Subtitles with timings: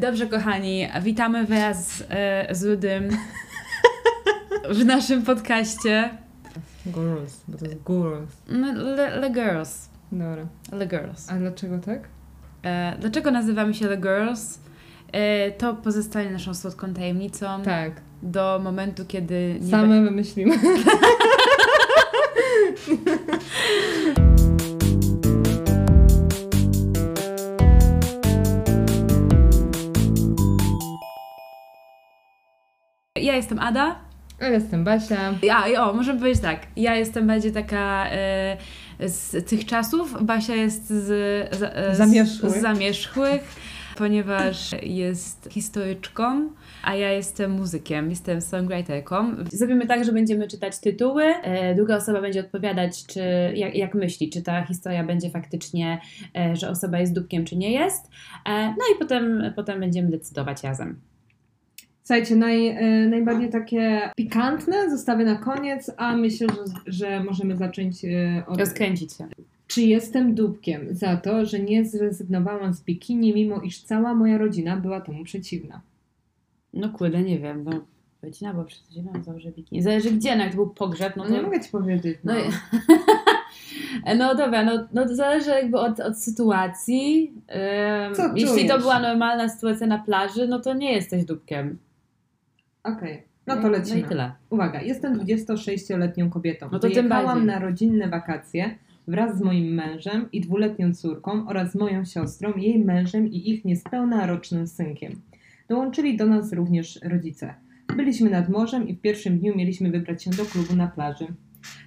[0.00, 3.08] Dobrze, kochani, witamy Was e, z Ludym
[4.78, 6.10] w naszym podcaście.
[6.86, 8.30] Girls, bo to jest girls.
[8.48, 9.88] No, le, le Girls.
[10.12, 10.46] Dobra.
[10.72, 11.30] Le Girls.
[11.30, 12.00] A dlaczego tak?
[12.62, 14.58] E, dlaczego nazywamy się Le Girls?
[15.12, 17.92] E, to pozostanie naszą słodką tajemnicą Tak.
[18.22, 19.58] do momentu, kiedy...
[19.60, 20.58] nie Same wymyślimy.
[33.22, 33.96] Ja jestem Ada.
[34.40, 35.34] Ja jestem Basia.
[35.42, 36.60] Ja, o, możemy powiedzieć tak.
[36.76, 38.56] Ja jestem bardziej taka e,
[39.08, 40.24] z tych czasów.
[40.24, 41.06] Basia jest z,
[41.54, 42.52] z, z, Zamierzchłych.
[42.52, 43.54] z zamierzchłych,
[43.96, 46.50] ponieważ jest historyczką,
[46.82, 49.34] a ja jestem muzykiem, jestem songwriterką.
[49.52, 51.24] Zrobimy tak, że będziemy czytać tytuły.
[51.24, 53.20] E, druga osoba będzie odpowiadać, czy
[53.54, 56.00] jak, jak myśli, czy ta historia będzie faktycznie,
[56.36, 58.10] e, że osoba jest dupkiem, czy nie jest.
[58.46, 61.00] E, no i potem, potem będziemy decydować razem.
[62.08, 68.04] Słuchajcie, naj, e, najbardziej takie pikantne zostawię na koniec, a myślę, że, że możemy zacząć
[68.04, 68.58] e, od...
[68.58, 69.26] Rozkręcić się.
[69.66, 74.76] Czy jestem dupkiem za to, że nie zrezygnowałam z bikini, mimo iż cała moja rodzina
[74.76, 75.80] była temu przeciwna?
[76.74, 77.70] No kurde, nie wiem, no
[78.22, 79.82] rodzina była przeciwna, założę bikini.
[79.82, 81.36] Zależy gdzie, no jak to był pogrzeb, no No to...
[81.36, 82.18] nie mogę Ci powiedzieć.
[82.24, 84.14] No, No.
[84.18, 87.32] no dobra, no, no to zależy jakby od, od sytuacji.
[88.16, 91.78] Co jeśli to była normalna sytuacja na plaży, no to nie jesteś dupkiem.
[92.96, 94.00] Okej, no to lecimy.
[94.00, 94.32] No i tyle.
[94.50, 96.68] Uwaga, jestem 26-letnią kobietą.
[96.72, 102.04] No to Wyjechałam na rodzinne wakacje wraz z moim mężem i dwuletnią córką oraz moją
[102.04, 105.20] siostrą, jej mężem i ich niespełna rocznym synkiem.
[105.68, 107.54] Dołączyli do nas również rodzice.
[107.96, 111.26] Byliśmy nad morzem i w pierwszym dniu mieliśmy wybrać się do klubu na plaży.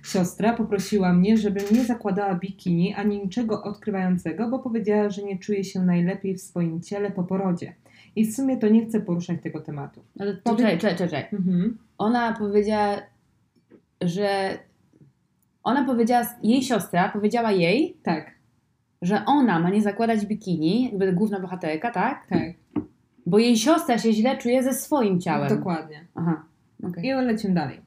[0.03, 5.63] Siostra poprosiła mnie, żebym nie zakładała bikini ani niczego odkrywającego, bo powiedziała, że nie czuje
[5.63, 7.73] się najlepiej w swoim ciele po porodzie.
[8.15, 10.03] I w sumie to nie chcę poruszać tego tematu.
[10.19, 11.25] Ale Powie- czekaj, czekaj.
[11.33, 11.77] Mhm.
[11.97, 12.97] Ona powiedziała,
[14.01, 14.57] że...
[15.63, 18.31] Ona powiedziała, jej siostra powiedziała jej, Tak,
[19.01, 22.27] że ona ma nie zakładać bikini, jakby główna bohaterka, tak?
[22.27, 22.53] tak.
[23.25, 25.49] Bo jej siostra się źle czuje ze swoim ciałem.
[25.49, 26.07] Dokładnie.
[26.15, 26.43] Aha,
[26.83, 27.05] okej.
[27.05, 27.81] I lecimy dalej.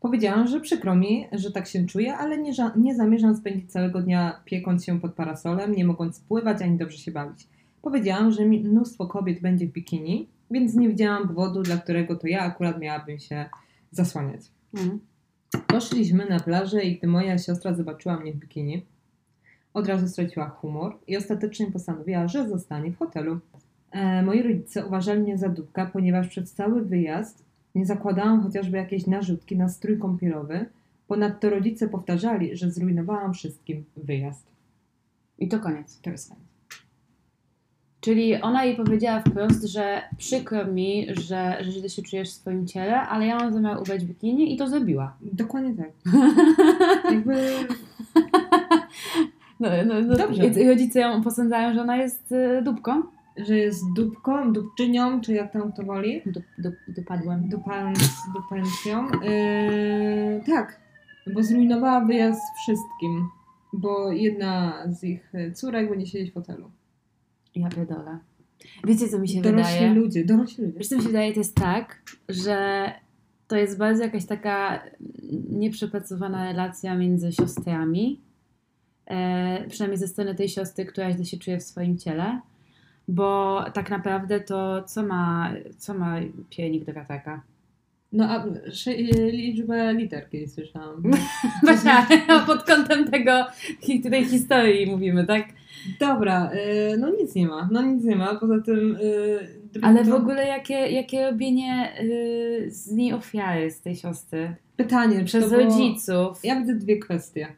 [0.00, 4.40] Powiedziałam, że przykro mi, że tak się czuję, ale nie, nie zamierzam spędzić całego dnia
[4.44, 7.48] piekąc się pod parasolem, nie mogąc pływać ani dobrze się bawić.
[7.86, 12.40] Powiedziałam, że mnóstwo kobiet będzie w bikini, więc nie widziałam powodu, dla którego to ja
[12.40, 13.48] akurat miałabym się
[13.90, 14.40] zasłaniać.
[14.74, 15.00] Mhm.
[15.66, 18.86] Poszliśmy na plażę i gdy moja siostra zobaczyła mnie w bikini,
[19.74, 23.38] od razu straciła humor i ostatecznie postanowiła, że zostanie w hotelu.
[23.90, 29.06] E, moi rodzice uważali mnie za dupka, ponieważ przez cały wyjazd nie zakładałam chociażby jakiejś
[29.06, 30.66] narzutki na strój kąpielowy.
[31.08, 34.46] Ponadto rodzice powtarzali, że zrujnowałam wszystkim wyjazd.
[35.38, 36.00] I to koniec.
[36.00, 36.55] To jest koniec.
[38.06, 42.66] Czyli ona jej powiedziała wprost, że przykro mi, że, że źle się czujesz w swoim
[42.66, 45.16] ciele, ale ja mam zamiar ubrać bikini i to zrobiła.
[45.32, 45.90] Dokładnie tak.
[47.12, 47.34] Jakby
[49.60, 50.46] No, no, no, Dobrze.
[50.46, 53.02] I rodzice ją posądzają, że ona jest y, dupką.
[53.36, 56.22] że jest dupką, dupczynią, czy jak tam to woli.
[56.26, 57.48] Dup, dup, dupadłem.
[58.34, 59.08] Dupencją.
[59.10, 60.80] Yy, tak,
[61.34, 63.28] bo zrujnowała wyjazd wszystkim,
[63.72, 66.70] bo jedna z ich córek będzie siedzieć w hotelu.
[67.56, 68.18] Ja pierdolę.
[68.84, 69.94] Wiecie, co mi się Dorośli wydaje?
[69.94, 70.78] ludzie, dorośli ludzie.
[70.78, 72.90] Wiesz, co mi się wydaje, to jest tak, że
[73.48, 74.82] to jest bardzo jakaś taka
[75.50, 78.20] nieprzepracowana relacja między siostrami.
[79.06, 82.40] E, przynajmniej ze strony tej siostry, która źle się czuje w swoim ciele.
[83.08, 86.16] Bo tak naprawdę to co ma, co ma
[86.50, 87.42] piernik do wiatraka?
[88.12, 88.96] No a szy-
[89.32, 91.02] liczbę liter kiedyś słyszałam.
[91.66, 92.06] Basia,
[92.46, 93.46] pod kątem tego,
[94.10, 95.48] tej historii mówimy, tak?
[96.00, 98.96] Dobra, yy, no nic nie ma, no nic nie ma, poza tym...
[99.72, 104.54] Yy, Ale w ogóle jakie, jakie robienie y, z niej ofiary, z tej siostry?
[104.76, 106.40] Pytanie, Przez było- rodziców.
[106.44, 107.48] Ja widzę dwie kwestie,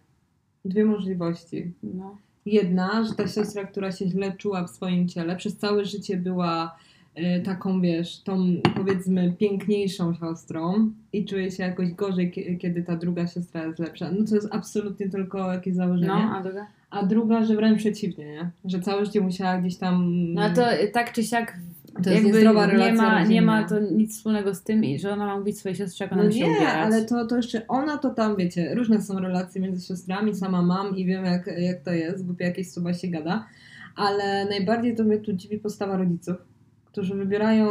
[0.64, 1.72] dwie możliwości.
[1.82, 2.16] No.
[2.46, 6.76] Jedna, że ta siostra, która się źle czuła w swoim ciele, przez całe życie była
[7.18, 8.38] y, taką, wiesz, tą
[8.76, 14.10] powiedzmy piękniejszą siostrą i czuje się jakoś gorzej, kie- kiedy ta druga siostra jest lepsza.
[14.12, 16.06] No to jest absolutnie tylko jakieś założenie.
[16.08, 16.66] No, a druga?
[16.90, 18.50] A druga, że wręcz przeciwnie, nie?
[18.64, 20.12] Że całe życie musiała gdzieś tam...
[20.35, 20.62] No to
[20.93, 21.56] tak czy siak
[22.05, 25.12] To jest niezdrowa nie relacja ma, nie ma to nic wspólnego z tym, i że
[25.12, 26.75] ona ma mówić swojej siostrze, jak ona No się nie, ubierać.
[26.87, 30.96] ale to, to jeszcze ona to tam, wiecie, różne są relacje między siostrami, sama mam
[30.96, 33.46] i wiem jak, jak to jest, bo jakieś słowa się gada,
[33.96, 36.37] ale najbardziej to mnie tu dziwi postawa rodziców,
[36.84, 37.67] którzy wybierają,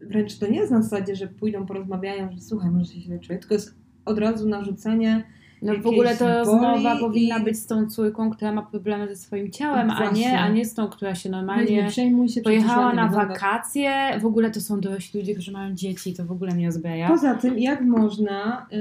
[0.00, 3.38] wręcz to nie jest na zasadzie, że pójdą, porozmawiają, że słuchaj, może się źle czuję,
[3.38, 3.74] tylko jest
[4.04, 5.24] od razu narzucenie
[5.62, 9.16] No w ogóle to rozmowa i- powinna być z tą córką, która ma problemy ze
[9.16, 12.40] swoim ciałem, a nie, a nie z tą, która się Weź, normalnie nie przejmuj się,
[12.40, 14.18] pojechała na wakacje.
[14.20, 17.08] W ogóle to są dorośli ludzie, którzy mają dzieci, to w ogóle mnie rozbraja.
[17.08, 18.66] Poza tym, jak można.
[18.72, 18.78] e,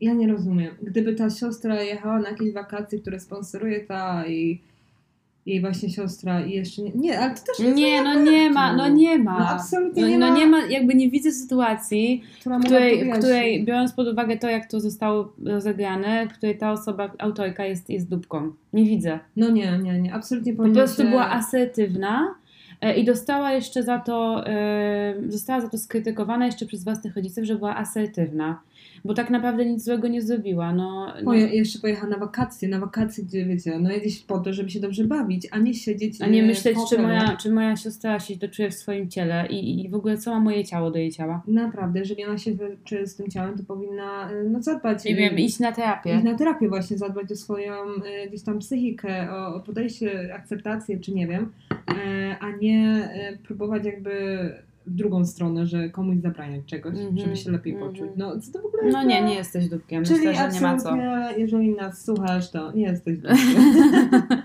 [0.00, 0.74] ja nie rozumiem.
[0.82, 4.60] Gdyby ta siostra jechała na jakieś wakacje, które sponsoruje ta i
[5.46, 6.90] jej właśnie siostra i jeszcze nie.
[6.94, 9.38] Nie, ale to też nie, Nie, no nie ma, no nie ma.
[9.38, 10.36] No absolutnie No, nie no ma.
[10.38, 14.48] nie ma, jakby nie widzę sytuacji, która w której, w której biorąc pod uwagę to,
[14.48, 18.52] jak to zostało rozegrane, w której ta osoba, autorka jest, jest dupką.
[18.72, 19.18] Nie widzę.
[19.36, 20.14] No nie, nie, nie.
[20.14, 21.08] Absolutnie Po prostu się...
[21.08, 22.34] była asertywna
[22.80, 27.44] e, i dostała jeszcze za to, e, została za to skrytykowana jeszcze przez własnych rodziców,
[27.44, 28.60] że była asertywna.
[29.04, 30.72] Bo tak naprawdę nic złego nie zrobiła.
[30.72, 34.52] No, no, Poje, jeszcze pojechała na wakacje, na wakacje, gdzie wiecie, no jedziesz po to,
[34.52, 37.76] żeby się dobrze bawić, a nie siedzieć a nie e, myśleć, czy moja, czy moja
[37.76, 40.98] siostra się doczuje w swoim ciele i, i w ogóle co ma moje ciało do
[40.98, 41.42] jej ciała.
[41.46, 42.50] Naprawdę, jeżeli ona się
[42.84, 45.04] czuje z tym ciałem, to powinna e, no, zadbać.
[45.04, 46.14] Nie e, wiem, iść na terapię.
[46.14, 47.74] iść na terapię właśnie, zadbać o swoją
[48.28, 51.52] gdzieś tam psychikę, o, o podejście, akceptację, czy nie wiem,
[52.40, 53.08] a nie
[53.42, 54.12] próbować jakby
[54.86, 57.92] drugą stronę, że komuś zabraniać czegoś, Mhm, żeby się lepiej mhm.
[57.92, 58.10] poczuć.
[58.16, 60.04] No co to w ogóle No nie, nie jesteś dupkiem.
[60.04, 60.96] Czyli Myślę, że nie ma co.
[61.36, 63.42] jeżeli nas słuchasz, to nie jesteś dupkiem.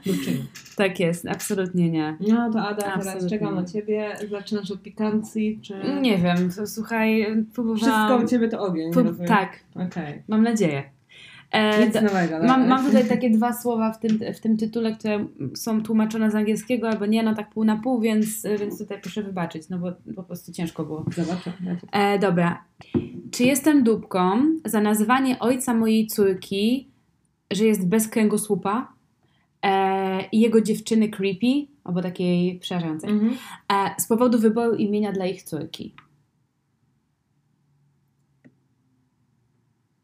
[0.76, 2.18] Tak jest, absolutnie nie.
[2.28, 3.30] No to Ada, teraz Absolutnie.
[3.30, 4.10] czekam na Ciebie.
[4.32, 5.74] Zaczynasz od pikancji, czy...
[6.02, 7.80] Nie wiem, to, słuchaj, próbowałam...
[8.10, 10.24] Wszystko u Ciebie to ogień, Prób- tak, Okej.
[10.28, 10.84] mam nadzieję.
[11.52, 12.48] E, Nic nowego.
[12.48, 16.36] mam, mam tutaj takie dwa słowa w tym, w tym tytule, które są tłumaczone z
[16.36, 19.92] angielskiego, albo nie, no tak pół na pół, więc, więc tutaj proszę wybaczyć, no bo
[20.16, 21.06] po prostu ciężko było.
[21.16, 21.54] Zobaczę.
[21.92, 22.64] E, dobra.
[23.32, 26.88] Czy jestem dupką za nazywanie ojca mojej córki,
[27.52, 28.94] że jest bez kręgosłupa
[29.64, 33.34] e, i jego dziewczyny creepy, albo takiej przerażającej, Mhm.
[33.74, 35.94] e, z powodu wyboru imienia dla ich córki?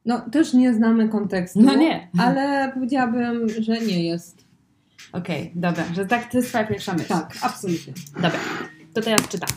[0.06, 1.62] No też nie znamy kontekstu.
[1.62, 2.08] No nie.
[2.18, 4.44] Ale powiedziałabym, że nie jest.
[5.12, 7.08] Okej, dobra, że tak to jest twoja pierwsza myśl.
[7.08, 7.94] Tak, absolutnie.
[8.16, 8.40] Dobra,
[8.94, 9.50] to teraz czytam.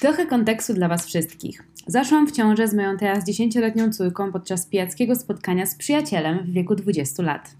[0.00, 1.64] Trochę kontekstu dla Was wszystkich.
[1.86, 6.74] Zaszłam w ciążę z moją teraz 10-letnią córką podczas pijackiego spotkania z przyjacielem w wieku
[6.74, 7.54] 20 lat.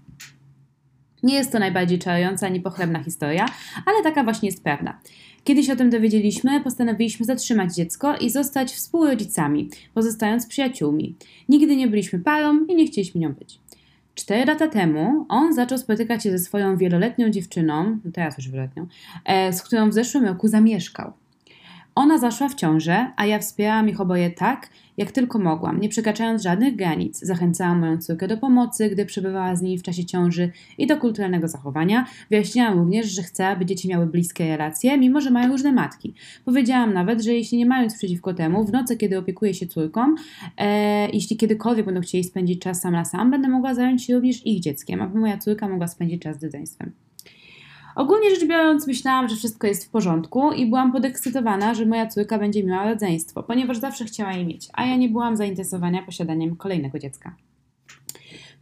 [1.23, 3.45] Nie jest to najbardziej czarująca ani pochlebna historia,
[3.85, 4.99] ale taka właśnie jest prawda.
[5.43, 11.15] Kiedy się o tym dowiedzieliśmy, postanowiliśmy zatrzymać dziecko i zostać współrodzicami, pozostając przyjaciółmi.
[11.49, 13.59] Nigdy nie byliśmy parą i nie chcieliśmy nią być.
[14.15, 18.87] Cztery lata temu on zaczął spotykać się ze swoją wieloletnią dziewczyną, no teraz już wieloletnią,
[19.25, 21.13] e, z którą w zeszłym roku zamieszkał.
[21.99, 26.43] Ona zaszła w ciążę, a ja wspierałam ich oboje tak, jak tylko mogłam, nie przekraczając
[26.43, 27.19] żadnych granic.
[27.19, 31.47] Zachęcałam moją córkę do pomocy, gdy przebywała z nimi w czasie ciąży i do kulturalnego
[31.47, 32.05] zachowania.
[32.29, 36.13] Wyjaśniałam również, że chcę, aby dzieci miały bliskie relacje, mimo że mają różne matki.
[36.45, 40.15] Powiedziałam nawet, że jeśli nie mają nic przeciwko temu, w nocy, kiedy opiekuję się córką,
[40.57, 44.45] e, jeśli kiedykolwiek będą chcieli spędzić czas sam na sam, będę mogła zająć się również
[44.45, 47.08] ich dzieckiem, aby moja córka mogła spędzić czas z rodzeństwem.
[47.95, 52.39] Ogólnie rzecz biorąc, myślałam, że wszystko jest w porządku i byłam podekscytowana, że moja córka
[52.39, 56.99] będzie miała rodzeństwo, ponieważ zawsze chciała je mieć, a ja nie byłam zainteresowana posiadaniem kolejnego
[56.99, 57.35] dziecka.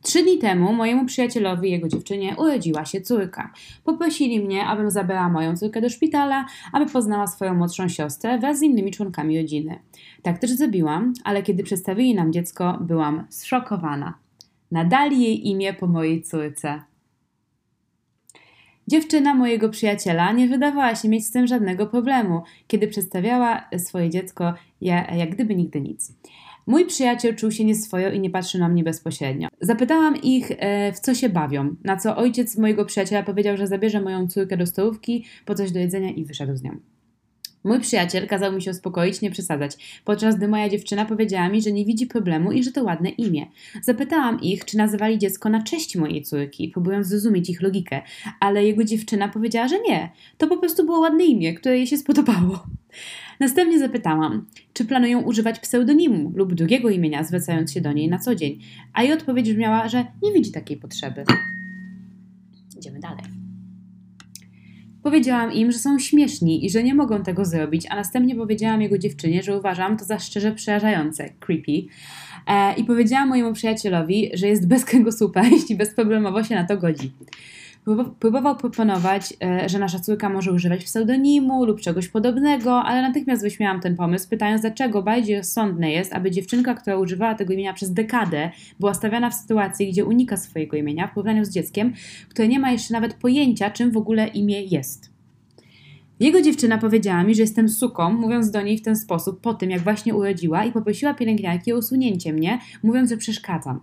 [0.01, 3.53] Trzy dni temu mojemu przyjacielowi i jego dziewczynie urodziła się córka.
[3.83, 8.61] Poprosili mnie, abym zabrała moją córkę do szpitala, aby poznała swoją młodszą siostrę wraz z
[8.61, 9.79] innymi członkami rodziny.
[10.21, 14.13] Tak też zrobiłam, ale kiedy przedstawili nam dziecko, byłam zszokowana.
[14.71, 16.81] Nadali jej imię po mojej córce.
[18.87, 24.53] Dziewczyna mojego przyjaciela nie wydawała się mieć z tym żadnego problemu, kiedy przedstawiała swoje dziecko
[24.81, 26.13] ja- jak gdyby nigdy nic.
[26.67, 29.47] Mój przyjaciel czuł się nieswojo i nie patrzył na mnie bezpośrednio.
[29.61, 34.01] Zapytałam ich, e, w co się bawią, na co ojciec mojego przyjaciela powiedział, że zabierze
[34.01, 36.96] moją córkę do stołówki po coś do jedzenia i wyszedł z nią.
[37.67, 41.71] Mój przyjaciel kazał mi się uspokoić, nie przesadzać, podczas gdy moja dziewczyna powiedziała mi, że
[41.71, 43.45] nie widzi problemu i że to ładne imię.
[43.81, 48.01] Zapytałam ich, czy nazywali dziecko na cześć mojej córki, próbując zrozumieć ich logikę,
[48.39, 50.09] ale jego dziewczyna powiedziała, że nie.
[50.37, 52.63] To po prostu było ładne imię, które jej się spodobało.
[53.39, 58.35] Następnie zapytałam, czy planują używać pseudonimu lub drugiego imienia, zwracając się do niej na co
[58.35, 58.59] dzień,
[58.93, 61.23] a jej odpowiedź brzmiała, że nie widzi takiej potrzeby.
[62.77, 63.36] Idziemy dalej.
[65.07, 68.97] Powiedziałam im, że są śmieszni i że nie mogą tego zrobić, a następnie powiedziałam jego
[68.97, 71.87] dziewczynie, że uważam to za szczerze przerażające, creepy.
[72.47, 77.11] E, I powiedziałam mojemu przyjacielowi, że jest bez kręgosłupa, jeśli bezproblemowo się na to godzi.
[78.19, 83.81] Próbował- proponować, e, że nasza córka może używać pseudonimu lub czegoś podobnego, ale natychmiast wyśmiałam
[83.81, 88.51] ten pomysł, pytając, dlaczego bardziej rozsądne jest, aby dziewczynka, która używała tego imienia przez dekadę,
[88.79, 91.93] była stawiana w sytuacji, gdzie unika swojego imienia w porównaniu z dzieckiem,
[92.29, 95.16] które nie ma jeszcze nawet pojęcia, czym w ogóle imię jest.
[96.19, 99.69] Jego dziewczyna powiedziała mi, że jestem suką, mówiąc do niej w ten sposób po tym,
[99.69, 103.79] jak właśnie urodziła i poprosiła pielęgniarki o usunięcie mnie, mówiąc, że przeszkadzam.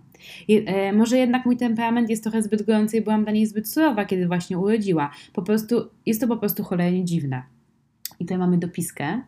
[0.47, 3.69] Je, e, może jednak mój temperament jest trochę zbyt gorący i byłam dla niej zbyt
[3.69, 5.11] surowa, kiedy właśnie urodziła.
[5.33, 5.75] Po prostu,
[6.05, 7.43] jest to po prostu cholernie dziwne.
[8.19, 9.21] I tutaj mamy dopiskę.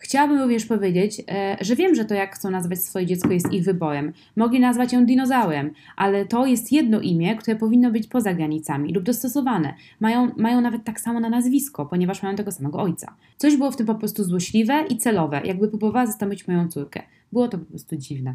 [0.00, 3.64] Chciałabym również powiedzieć, e, że wiem, że to jak chcą nazwać swoje dziecko jest ich
[3.64, 4.12] wyborem.
[4.36, 9.04] Mogli nazwać ją dinozaurem, ale to jest jedno imię, które powinno być poza granicami lub
[9.04, 9.74] dostosowane.
[10.00, 13.14] Mają, mają nawet tak samo na nazwisko, ponieważ mają tego samego ojca.
[13.36, 17.02] Coś było w tym po prostu złośliwe i celowe, jakby próbowała zastąpić moją córkę.
[17.32, 18.34] Było to po prostu dziwne.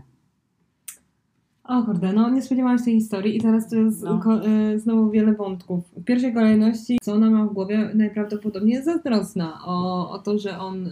[1.63, 4.19] O kurde, no nie spodziewałam się tej historii i teraz to jest No.
[4.19, 5.83] ko- y, znowu wiele wątków.
[5.97, 10.59] W pierwszej kolejności, co ona ma w głowie, najprawdopodobniej jest zazdrosna o, o to, że
[10.59, 10.91] on y,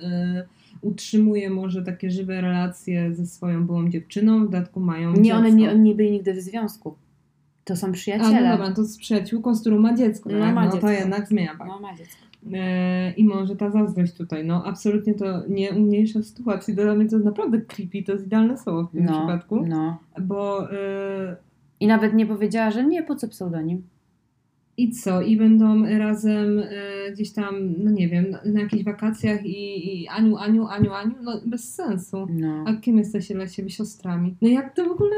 [0.81, 5.59] utrzymuje może takie żywe relacje ze swoją byłą dziewczyną, w dodatku mają Nie, one dziecko.
[5.59, 6.95] nie, oni nie byli nigdy w związku.
[7.63, 8.41] To są A przyjaciele.
[8.43, 10.55] no dobra, to z przyjaciółką, z którą ma dziecko, No, tak?
[10.55, 10.89] ma no to dziecko.
[10.91, 11.69] jednak zmienia fakt.
[11.71, 12.21] No, ma dziecko.
[12.53, 16.75] E, I może ta zazdrość tutaj, no absolutnie to nie umniejsza sytuacji.
[16.75, 19.97] Dla mnie to jest naprawdę creepy, to jest idealne słowo w tym No, przypadku, no.
[20.21, 21.35] bo e,
[21.79, 23.83] I nawet nie powiedziała, że nie, po co pseudonim.
[24.77, 29.45] I co, i będą razem e, gdzieś tam, no nie wiem, na, na jakichś wakacjach
[29.45, 32.27] i, i Aniu, Aniu, Aniu, Aniu, no bez sensu.
[32.29, 32.63] No.
[32.67, 34.35] A kim jesteście dla siebie siostrami?
[34.41, 35.15] No jak to w ogóle,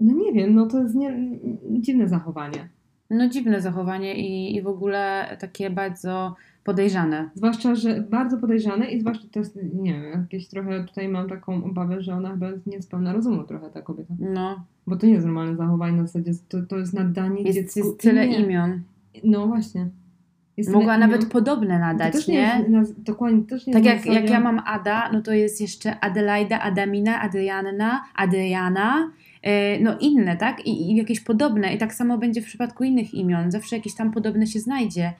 [0.00, 1.38] no nie wiem, no to jest nie,
[1.70, 2.68] dziwne zachowanie.
[3.10, 7.30] No dziwne zachowanie i, i w ogóle takie bardzo podejrzane.
[7.34, 11.64] Zwłaszcza, że bardzo podejrzane i zwłaszcza to jest, nie wiem, jakieś trochę tutaj mam taką
[11.64, 14.14] obawę, że ona chyba jest niespełna rozumu trochę ta kobieta.
[14.18, 17.78] No, Bo to nie jest normalne zachowanie na zasadzie, to, to jest nadanie jest, dziecku
[17.78, 18.38] jest tyle imię.
[18.38, 18.80] imion.
[19.24, 19.88] No właśnie.
[20.56, 21.30] Jest Mogła tyle nawet imion.
[21.30, 22.34] podobne To nadać, też nie?
[22.34, 25.60] Jest, na, dokładnie, też nie Tak jest jak, jak ja mam Ada, no to jest
[25.60, 29.10] jeszcze Adelaida, Adamina, Adrianna, Adriana,
[29.42, 30.66] e, no inne, tak?
[30.66, 31.74] I, I jakieś podobne.
[31.74, 33.50] I tak samo będzie w przypadku innych imion.
[33.50, 35.12] Zawsze jakieś tam podobne się znajdzie.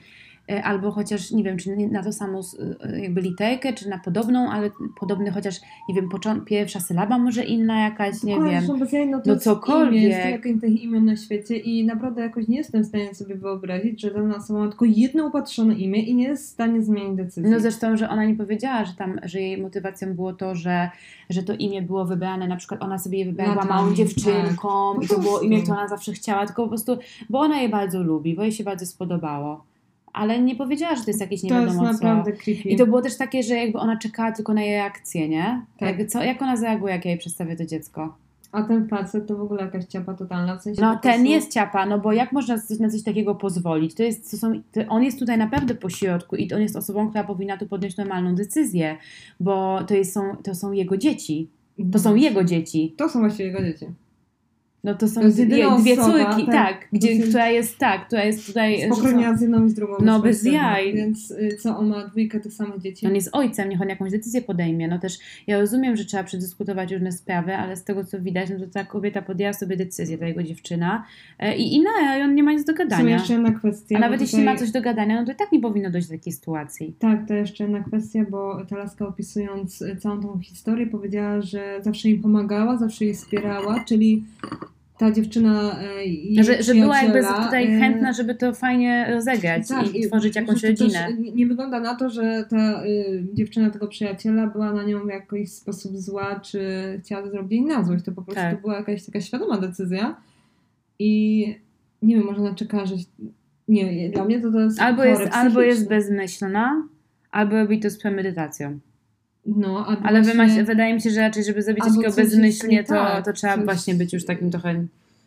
[0.50, 2.40] E, Albo chociaż, nie wiem, czy na to samo
[2.80, 6.08] e, jakby literkę, czy na podobną, ale podobny chociaż, nie wiem,
[6.44, 8.78] pierwsza sylaba może inna jakaś, nie Dokładnie, wiem.
[8.78, 10.02] bez jaj, no to No jest cokolwiek.
[10.02, 13.34] Imię, jest tyle tych imion na świecie i naprawdę jakoś nie jestem w stanie sobie
[13.34, 17.16] wyobrazić, że dana osoba ma tylko jedno upatrzone imię i nie jest w stanie zmienić
[17.16, 17.50] decyzji.
[17.50, 20.90] No zresztą, że ona nie powiedziała, że tam, że jej motywacją było to, że,
[21.30, 23.96] że to imię było wybrane, na przykład ona sobie je wybrała, małą tak.
[23.96, 26.98] dziewczynką Po i to było imię, które ona zawsze chciała, tylko po prostu,
[27.30, 29.69] bo ona je bardzo lubi, bo jej się bardzo spodobało.
[30.12, 32.04] Ale nie powiedziała, że to jest jakieś nie to jest wiadomo co.
[32.04, 32.68] naprawdę creepy.
[32.68, 35.62] I to było też takie, że jakby ona czekała tylko na jej reakcję, nie?
[35.78, 35.98] Tak.
[35.98, 38.14] Jak, co, jak ona zareaguje, jak ja jej przedstawię to dziecko?
[38.52, 41.86] A ten facet to w ogóle jakaś ciapa totalna, w sensie No ten jest ciapa,
[41.86, 43.94] no bo jak można coś- na coś takiego pozwolić?
[43.94, 47.08] To jest, to są, to on jest tutaj naprawdę po środku i on jest osobą,
[47.08, 48.96] która powinna tu podjąć normalną decyzję,
[49.40, 51.48] bo to, jest, są, to są jego dzieci.
[51.92, 52.94] To są jego dzieci.
[52.96, 53.86] To są właściwie jego dzieci.
[54.84, 56.54] No to są To dwie, dwie osoba, córki, tak.
[56.54, 58.82] tak, gdzie, To jest- która jest tak, która jest tutaj.
[58.92, 59.94] Spokrewniona z jedną i z drugą.
[60.04, 60.94] No, bez jaj.
[60.94, 63.06] Więc y, co, on ma dwójkę tych samych dzieci?
[63.06, 64.88] On jest ojcem, niech on jakąś decyzję podejmie.
[64.88, 68.58] No też ja rozumiem, że trzeba przedyskutować różne sprawy, ale z tego co widać, no
[68.58, 71.04] to ta kobieta podjęła sobie decyzję, ta jego dziewczyna
[71.38, 73.14] e, i, i no, i on nie ma nic do gadania.
[73.16, 73.96] jeszcze jedna kwestia.
[73.96, 75.90] A nawet bo jeśli tutaj- ma coś do gadania, no to i tak nie powinno
[75.90, 76.94] dojść do takiej sytuacji.
[76.98, 81.78] Tak, to jeszcze jedna kwestia, bo ta laska opisując y, całą tą historię powiedziała, że
[81.82, 84.24] zawsze im pomagała, zawsze jej wspierała, czyli
[85.00, 89.94] ta dziewczyna jej Że, że była jakby tutaj y, chętna, żeby to fajnie rozegrać tak,
[89.94, 91.08] i, tworzyć jakąś rodzinę.
[91.34, 95.52] nie- wygląda na to, że ta y, dziewczyna tego przyjaciela była na nią w jakiś
[95.52, 96.60] sposób zła, czy
[97.04, 98.04] chciała zrobić jej na złość.
[98.04, 98.60] To po prostu Tak.
[98.60, 100.16] była jakaś taka świadoma decyzja
[100.98, 101.46] i
[102.02, 102.94] nie wiem, może ona czeka, że...
[103.68, 106.88] Nie, dla mnie to, to jest Albo jest, albo jest bezmyślna,
[107.30, 108.78] albo robi to z premedytacją.
[109.56, 112.94] No, Ale właśnie- wymaś, wydaje mi się, że raczej, żeby Albo takiego bezmyślnie, nie to,
[112.94, 114.84] tak, to trzeba coś- właśnie być już takim trochę...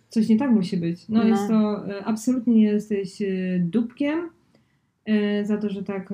[0.10, 1.10] Coś nie tak musi być.
[1.10, 1.27] No, No.
[1.30, 3.25] jest to e, absolutnie nie jesteś e,
[3.60, 4.30] dupkiem
[5.06, 6.13] e, za to, że tak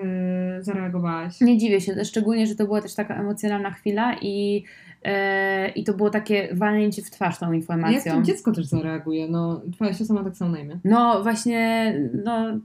[0.60, 1.42] zareagowałaś.
[1.42, 4.64] Nie dziwię się, szczególnie, że to była też taka emocjonalna chwila i,
[5.04, 8.16] e, i to było takie walnięcie w twarz tą Jak informacją.
[8.16, 9.28] to dziecko też zareaguje?
[9.28, 10.80] No, twoja siostra ma tak samo na imię.
[10.84, 11.94] No właśnie,
[12.26, 12.60] no,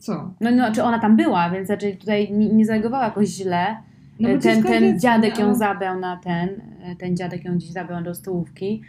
[0.00, 0.34] Co?
[0.40, 3.76] no, no czy ona tam była, więc raczej tutaj nie, nie zareagowała jakoś źle.
[4.20, 6.48] No, E, ten dziecko ten dziecko, dziadek no, ją zabrał na ten,
[6.82, 8.82] e, ten dziadek ją gdzieś zabrał do stołówki.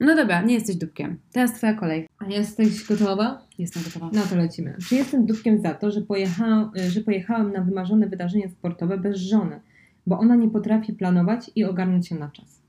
[0.00, 1.18] No dobra, nie jesteś dupkiem.
[1.32, 2.08] Teraz twoja kolej.
[2.18, 3.46] A jesteś gotowa?
[3.58, 4.10] Jestem gotowa.
[4.12, 4.76] No to lecimy.
[4.88, 9.60] Czy jestem dupkiem za to, że pojechałam, że pojechałam na wymarzone wydarzenie sportowe bez żony,
[10.06, 12.62] bo ona nie potrafi planować i ogarnąć się na czas?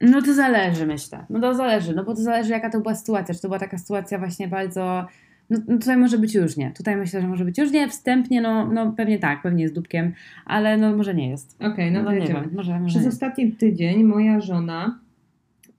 [0.00, 1.26] No to zależy, myślę.
[1.30, 3.34] No to zależy, no bo to zależy jaka to była sytuacja.
[3.34, 5.06] Czy to była taka sytuacja właśnie bardzo...
[5.50, 6.72] No, no tutaj może być różnie.
[6.76, 7.88] Tutaj myślę, że może być różnie.
[7.88, 10.12] Wstępnie, no, no pewnie tak, pewnie jest dupkiem,
[10.44, 11.56] ale no może nie jest.
[11.62, 13.08] Okej, no, No, to nie wiem, może, może Przez nie.
[13.08, 14.98] ostatni tydzień moja żona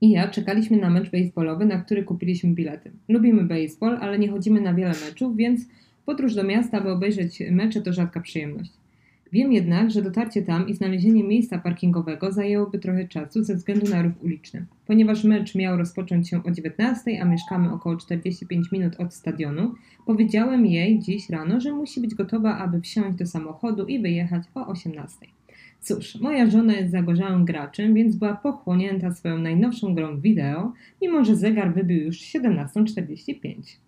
[0.02, 2.92] i ja czekaliśmy na mecz baseballowy, na który kupiliśmy bilety.
[3.10, 5.62] Lubimy baseball, ale nie chodzimy na wiele meczów, więc
[6.06, 8.72] Podróż do miasta, aby obejrzeć mecze to rzadka przyjemność.
[9.36, 14.02] Wiem jednak, że dotarcie tam i znalezienie miejsca parkingowego zajęłoby trochę czasu ze względu na
[14.02, 14.66] ruch uliczny.
[14.88, 19.76] Ponieważ mecz miał rozpocząć się o 19, a mieszkamy około 45 minut od stadionu,
[20.06, 24.68] powiedziałem jej dziś rano, że musi być gotowa, aby wsiąść do samochodu i wyjechać o
[24.68, 25.18] 18.
[25.82, 31.36] Cóż, moja żona jest zagorzałym graczem, więc była pochłonięta swoją najnowszą grą wideo, mimo że
[31.36, 33.85] zegar wybił już 17.45.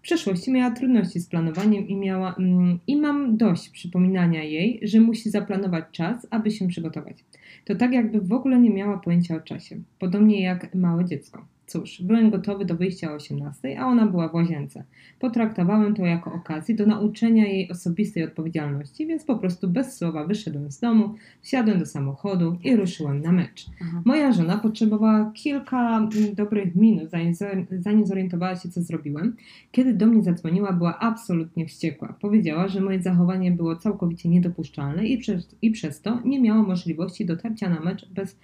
[0.00, 5.00] W przeszłości miała trudności z planowaniem i, miała, mm, i mam dość przypominania jej, że
[5.00, 7.24] musi zaplanować czas, aby się przygotować.
[7.64, 9.76] To tak, jakby w ogóle nie miała pojęcia o czasie.
[9.98, 11.46] Podobnie jak małe dziecko.
[11.70, 14.84] Cóż, byłem gotowy do wyjścia o 18, a ona była w łazience.
[15.18, 20.70] Potraktowałem to jako okazję do nauczenia jej osobistej odpowiedzialności, więc po prostu bez słowa wyszedłem
[20.70, 23.66] z domu, wsiadłem do samochodu i ruszyłem na mecz.
[23.82, 24.02] Aha.
[24.04, 27.34] Moja żona potrzebowała kilka mm, dobrych minut, zanim,
[27.78, 29.36] zanim zorientowała się, co zrobiłem.
[29.72, 32.14] Kiedy do mnie zadzwoniła, była absolutnie wściekła.
[32.20, 37.26] Powiedziała, że moje zachowanie było całkowicie niedopuszczalne i przez, i przez to nie miała możliwości
[37.26, 38.36] dotarcia na mecz bez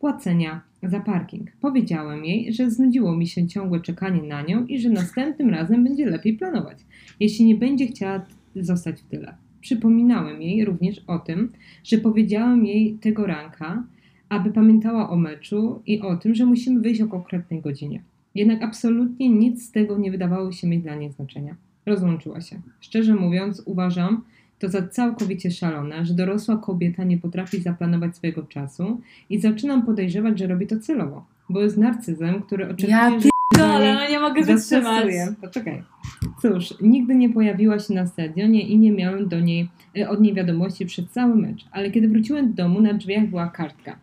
[0.00, 1.50] płacenia za parking.
[1.60, 6.06] Powiedziałem jej, że znudziło mi się ciągłe czekanie na nią i że następnym razem będzie
[6.06, 6.78] lepiej planować,
[7.20, 8.26] jeśli nie będzie chciała
[8.56, 9.34] zostać w tyle.
[9.60, 11.52] Przypominałem jej również o tym,
[11.84, 13.84] że powiedziałem jej tego ranka,
[14.28, 18.02] aby pamiętała o meczu i o tym, że musimy wyjść o konkretnej godzinie.
[18.34, 21.56] Jednak absolutnie nic z tego nie wydawało się mieć dla niej znaczenia.
[21.86, 22.60] Rozłączyła się.
[22.80, 24.22] Szczerze mówiąc, uważam
[24.60, 29.00] to za całkowicie szalone, że dorosła kobieta nie potrafi zaplanować swojego czasu
[29.30, 33.94] i zaczynam podejrzewać, że robi to celowo, bo jest narcyzem, który oczekuje, Ja że Dole,
[33.94, 34.44] no nie mogę.
[34.44, 35.34] Zastosuje.
[35.40, 35.82] Poczekaj.
[36.42, 40.34] Cóż, nigdy nie pojawiła się na stadionie i nie miałem do niej, e, od niej
[40.34, 43.98] wiadomości przez cały mecz, ale kiedy wróciłem do domu, na drzwiach była kartka.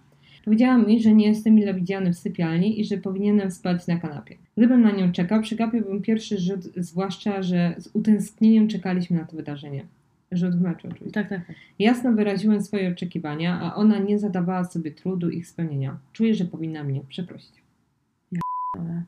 [0.46, 4.36] Powiedziała mi, że nie jestem mile widziany w sypialni i że powinienem spać na kanapie.
[4.58, 9.86] Gdybym na nią czekał, przegapiłbym pierwszy rzut, zwłaszcza, że z utęsknieniem czekaliśmy na to wydarzenie.
[10.32, 11.12] Rzut w meczu oczywiście.
[11.12, 11.56] Tak, tak, tak.
[11.80, 15.98] Jasno wyraziłem swoje oczekiwania, a ona nie zadawała sobie trudu ich spełnienia.
[16.14, 17.64] Czuję, że powinna mnie przeprosić.
[18.78, 19.04] Ale...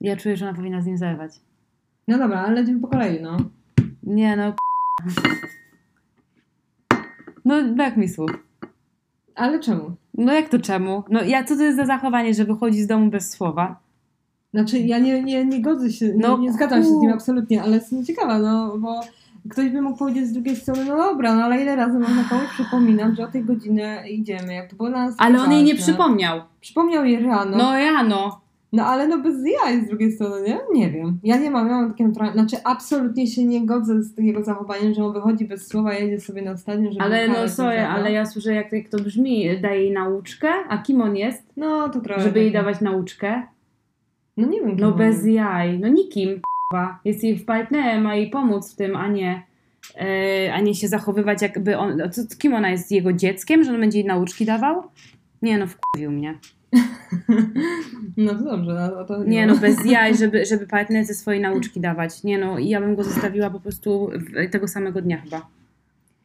[0.00, 1.32] Ja czuję, że ona powinna z nim zerwać.
[2.08, 3.36] No dobra, ale lecimy po kolei, no.
[4.02, 4.54] Nie no,
[7.44, 8.30] No brak mi słów.
[9.34, 9.92] Ale czemu?
[10.14, 11.02] No jak to czemu?
[11.10, 13.80] No ja, co to jest za zachowanie, że wychodzi z domu bez słowa?
[14.54, 17.62] Znaczy, ja nie, nie, nie godzę się, No, nie, nie zgadzam się z nim absolutnie,
[17.62, 19.00] ale jestem ciekawa, no bo
[19.48, 22.46] ktoś by mógł powiedzieć z drugiej strony, no dobra, no ale ile razy można komuś
[22.54, 26.40] przypominam, że o tej godzinie idziemy, jak to było nas Ale on jej nie przypomniał.
[26.60, 27.56] Przypomniał jej rano, no.
[27.56, 28.40] No rano.
[28.84, 30.58] ale no bez jaj z drugiej strony, nie?
[30.74, 31.18] Nie wiem.
[31.22, 34.94] Ja nie mam, ja mam takie naturalne, znaczy absolutnie się nie godzę z jego zachowaniem,
[34.94, 38.26] że on wychodzi bez słowa, jedzie sobie na stadion, żeby Ale no sorry, ale ja
[38.26, 39.60] słyszę jak, jak to brzmi.
[39.62, 41.52] Daje jej nauczkę, a kim on jest?
[41.56, 42.22] No to trochę.
[42.22, 43.42] Żeby jej takie- dawać nauczkę?
[44.36, 44.76] No nie wiem.
[44.78, 45.78] No bez jaj.
[45.78, 46.40] No nikim.
[47.04, 49.42] Jest jej partnerem, ma jej pomóc w tym, a nie,
[49.96, 52.02] e, a nie się zachowywać jakby on...
[52.12, 52.92] Co, kim ona jest?
[52.92, 53.64] Jego dzieckiem?
[53.64, 54.82] Że on będzie jej nauczki dawał?
[55.42, 56.38] Nie no, wkurwił mnie.
[58.16, 62.22] No to dobrze, no, to Nie no, bez jaj, żeby, żeby partnerce swoje nauczki dawać.
[62.24, 64.10] Nie no, i ja bym go zostawiła po prostu
[64.50, 65.46] tego samego dnia chyba.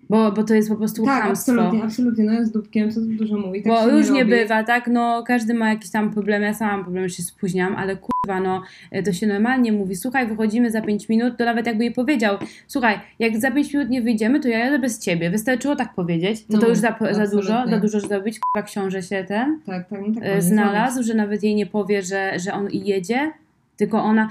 [0.10, 1.52] Bo, bo to jest po prostu Tak, chamstwo.
[1.52, 2.24] absolutnie, absolutnie.
[2.24, 3.64] No jest dupkiem, co dużo mówi.
[3.64, 4.32] Tak Bo różnie robi.
[4.32, 4.88] bywa, tak?
[4.88, 6.46] No, każdy ma jakieś tam problemy.
[6.46, 9.96] Ja sama mam problemy, że się spóźniam, ale kurwa, no, e, to się normalnie mówi.
[9.96, 12.38] Słuchaj, wychodzimy za 5 minut, to nawet jakby jej powiedział,
[12.68, 15.30] słuchaj, jak za 5 minut nie wyjdziemy, to ja jadę bez ciebie.
[15.30, 16.42] Wystarczyło tak powiedzieć.
[16.46, 18.40] To No, to już za, za dużo, za dużo zrobić.
[18.40, 20.24] Kurwa, książę się ten Tak, tak, no tak.
[20.24, 23.32] e, znalazł, że nawet jej nie powie, że, że on jedzie.
[23.78, 24.30] Tylko ona.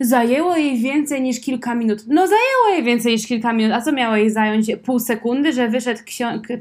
[0.00, 2.04] Zajęło jej więcej niż kilka minut.
[2.08, 3.72] No, zajęło jej więcej niż kilka minut.
[3.72, 4.70] A co miało jej zająć?
[4.84, 6.00] Pół sekundy, że wyszedł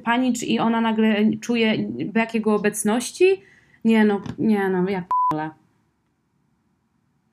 [0.04, 3.26] panicz i ona nagle czuje brak jego obecności?
[3.86, 5.50] Nie no, nie no, ja p***le.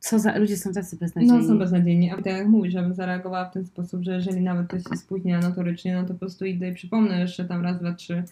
[0.01, 0.39] Co za.
[0.39, 1.39] Ludzie są tacy beznadziejni.
[1.39, 2.11] No są beznadziejni.
[2.11, 5.41] A tak jak mówisz, żebym zareagowała w ten sposób, że jeżeli nawet ktoś się spóźnia
[5.41, 8.23] notorycznie, no to po prostu idę i przypomnę jeszcze tam raz, dwa, trzy,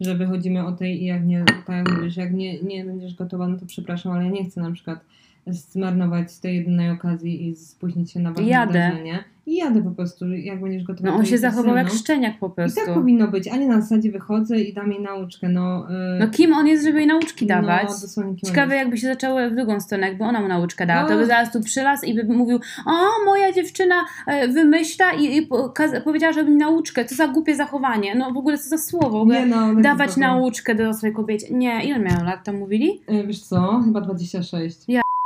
[0.00, 3.48] że wychodzimy o tej i jak nie, tak jak mówisz, jak nie, nie będziesz gotowa,
[3.48, 5.00] no to przepraszam, ale ja nie chcę na przykład
[5.46, 8.72] zmarnować tej jedynej okazji i spóźnić się na ważne Jadę.
[8.72, 9.24] wydarzenie.
[9.46, 11.06] I jadę po prostu, jak będziesz gotowa.
[11.08, 12.80] No to on się zachował jak szczeniak po I prostu.
[12.84, 15.86] tak powinno być, a nie na zasadzie wychodzę i dam jej nauczkę, no.
[15.90, 17.82] yy, No kim on jest, żeby jej nauczki dawać?
[17.88, 21.04] No, dosłownie Ciekawe, jakby się zaczęły w drugą stronę, jakby ona mu nauczkę dała.
[21.08, 21.18] To No.
[21.20, 23.94] by zaraz tu przylazł i by mówił: O, moja dziewczyna
[24.26, 25.48] e, wymyśla i, i
[26.04, 27.04] powiedziała, żeby mi nauczkę.
[27.04, 28.14] Co za głupie zachowanie.
[28.14, 29.10] No w ogóle co za słowo.
[29.18, 31.46] W ogóle Nie, no, dawać nauczkę dorosłej kobiecie.
[31.50, 33.00] Nie, ile miał lat to mówili?
[33.08, 34.76] Yy, Wiesz co, chyba 26.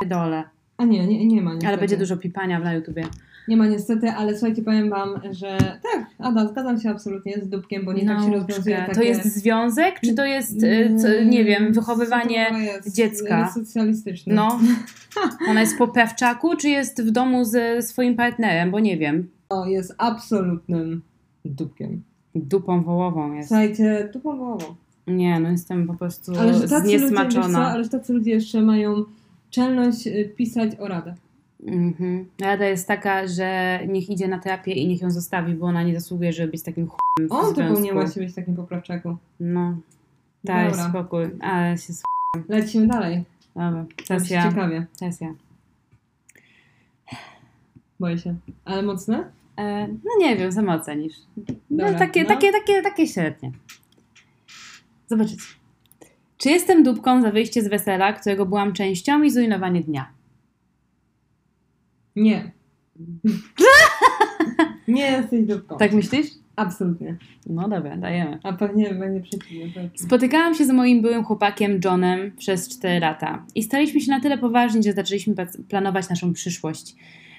[0.05, 0.43] Dole.
[0.77, 1.49] A nie, nie, nie ma.
[1.49, 1.77] Ale niestety.
[1.77, 3.03] będzie dużo pipania na YouTubie.
[3.47, 7.85] Nie ma niestety, ale słuchajcie, powiem Wam, że tak, Ada, zgadzam się absolutnie z dupkiem,
[7.85, 8.93] bo nie tak się rozwiązuje takie...
[8.93, 13.51] To jest związek, czy to jest, y, co, nie wiem, wychowywanie jest dziecka?
[13.53, 14.35] socjalistyczne.
[14.35, 14.59] No.
[15.49, 19.29] Ona jest po pewczaku, czy jest w domu ze swoim partnerem, bo nie wiem.
[19.49, 21.01] O, jest absolutnym
[21.45, 22.03] dupkiem.
[22.35, 23.49] Dupą wołową jest.
[23.49, 24.75] Słuchajcie, dupą wołową.
[25.07, 27.67] Nie, no jestem po prostu Ale że tacy ludzie, co, zniesmaczona.
[27.71, 29.03] ale że tacy ludzie jeszcze mają
[29.49, 31.15] czelność y, pisać o radę.
[31.67, 32.25] Mhm.
[32.41, 35.99] Rada jest taka, że niech idzie na terapię i niech ją zostawi, bo ona nie
[35.99, 36.91] zasługuje, żeby być takim w
[37.29, 37.73] On to związku.
[37.73, 39.17] powinien właśnie być takim poprawczaku.
[39.39, 39.77] No,
[40.43, 40.89] daj Dobra.
[40.89, 41.25] spokój.
[41.41, 42.03] Ale się s***.
[42.49, 43.23] Lecimy dalej.
[43.55, 44.49] Dobra, teraz Teraz ja.
[44.49, 44.85] ciekawie.
[44.99, 45.33] Teraz ja.
[47.99, 48.35] Boję się.
[48.65, 49.31] Ale mocne?
[49.57, 51.15] E, no nie wiem, sama ocenisz.
[51.37, 52.27] No, Dobra, takie, no.
[52.29, 53.51] takie, takie, takie średnie.
[55.07, 55.43] Zobaczycie.
[56.37, 60.09] Czy jestem dupką za wyjście z wesela, którego byłam częścią i zrujnowanie dnia?
[62.15, 62.51] Nie.
[64.87, 65.77] nie jesteś dupką.
[65.77, 66.27] Tak myślisz?
[66.55, 67.17] Absolutnie.
[67.45, 68.39] No dobra, dajemy.
[68.43, 69.89] A pewnie będzie przeciwnie.
[69.95, 74.37] Spotykałam się z moim byłym chłopakiem Johnem przez 4 lata i staliśmy się na tyle
[74.37, 75.35] poważni, że zaczęliśmy
[75.69, 76.95] planować naszą przyszłość.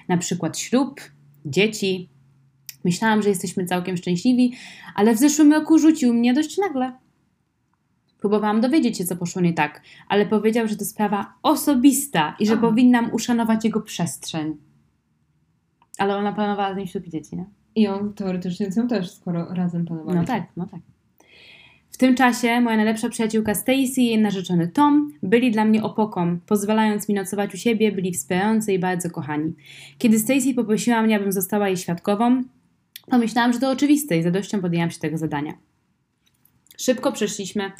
[0.07, 1.01] Na przykład ślub,
[1.45, 2.09] dzieci.
[2.85, 4.53] Myślałam, że jesteśmy całkiem szczęśliwi,
[4.95, 6.91] ale w zeszłym roku rzucił mnie dość nagle.
[8.19, 12.53] Próbowałam dowiedzieć się, co poszło nie tak, ale powiedział, że to sprawa osobista i że
[12.53, 12.61] Aha.
[12.61, 14.57] powinnam uszanować jego przestrzeń.
[15.97, 17.45] Ale ona planowała z nim ślub i dzieci, nie?
[17.75, 20.17] I on teoretycznie są też, skoro razem planowali.
[20.17, 20.79] No tak, no tak.
[21.91, 26.39] W tym czasie moja najlepsza przyjaciółka Stacy i jej narzeczony Tom byli dla mnie opoką,
[26.45, 29.53] pozwalając mi nocować u siebie, byli wspierający i bardzo kochani.
[29.97, 32.43] Kiedy Stacy poprosiła mnie, abym została jej świadkową,
[33.09, 35.53] pomyślałam, że to oczywiste i z radością podjęłam się tego zadania.
[36.79, 37.71] Szybko przeszliśmy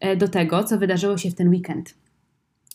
[0.00, 1.94] e, do tego, co wydarzyło się w ten weekend.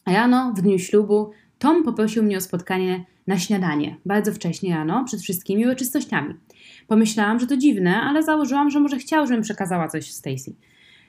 [0.07, 5.21] Rano, w dniu ślubu, Tom poprosił mnie o spotkanie na śniadanie, bardzo wcześnie rano, przed
[5.21, 6.33] wszystkimi uroczystościami.
[6.87, 10.55] Pomyślałam, że to dziwne, ale założyłam, że może chciał, żebym przekazała coś Stacy.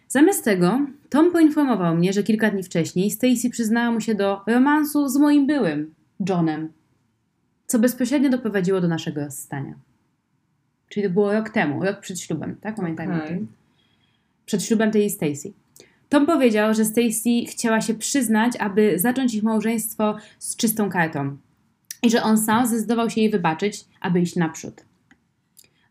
[0.08, 5.08] Zamiast tego, Tom poinformował mnie, że kilka dni wcześniej Stacy przyznała mu się do romansu
[5.08, 5.94] z moim byłym,
[6.28, 6.72] Johnem,
[7.66, 9.74] co bezpośrednio doprowadziło do naszego rozstania.
[10.88, 12.76] Czyli to było rok temu, rok przed ślubem, tak?
[12.76, 13.28] Pamiętajmy o Okej.
[13.28, 13.57] tym
[14.48, 15.52] przed ślubem tej Stacy.
[16.08, 21.36] Tom powiedział, że Stacy chciała się przyznać, aby zacząć ich małżeństwo z czystą kartą
[22.02, 24.84] i że on sam zdecydował się jej wybaczyć, aby iść naprzód.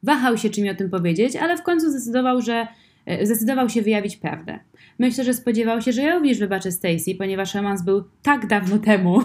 [0.03, 2.67] Wahał się, czy mi o tym powiedzieć, ale w końcu zdecydował, że
[3.05, 4.59] e, zdecydował się wyjawić prawdę.
[4.99, 9.21] Myślę, że spodziewał się, że ja również wybaczę Stacy, ponieważ romans był tak dawno temu.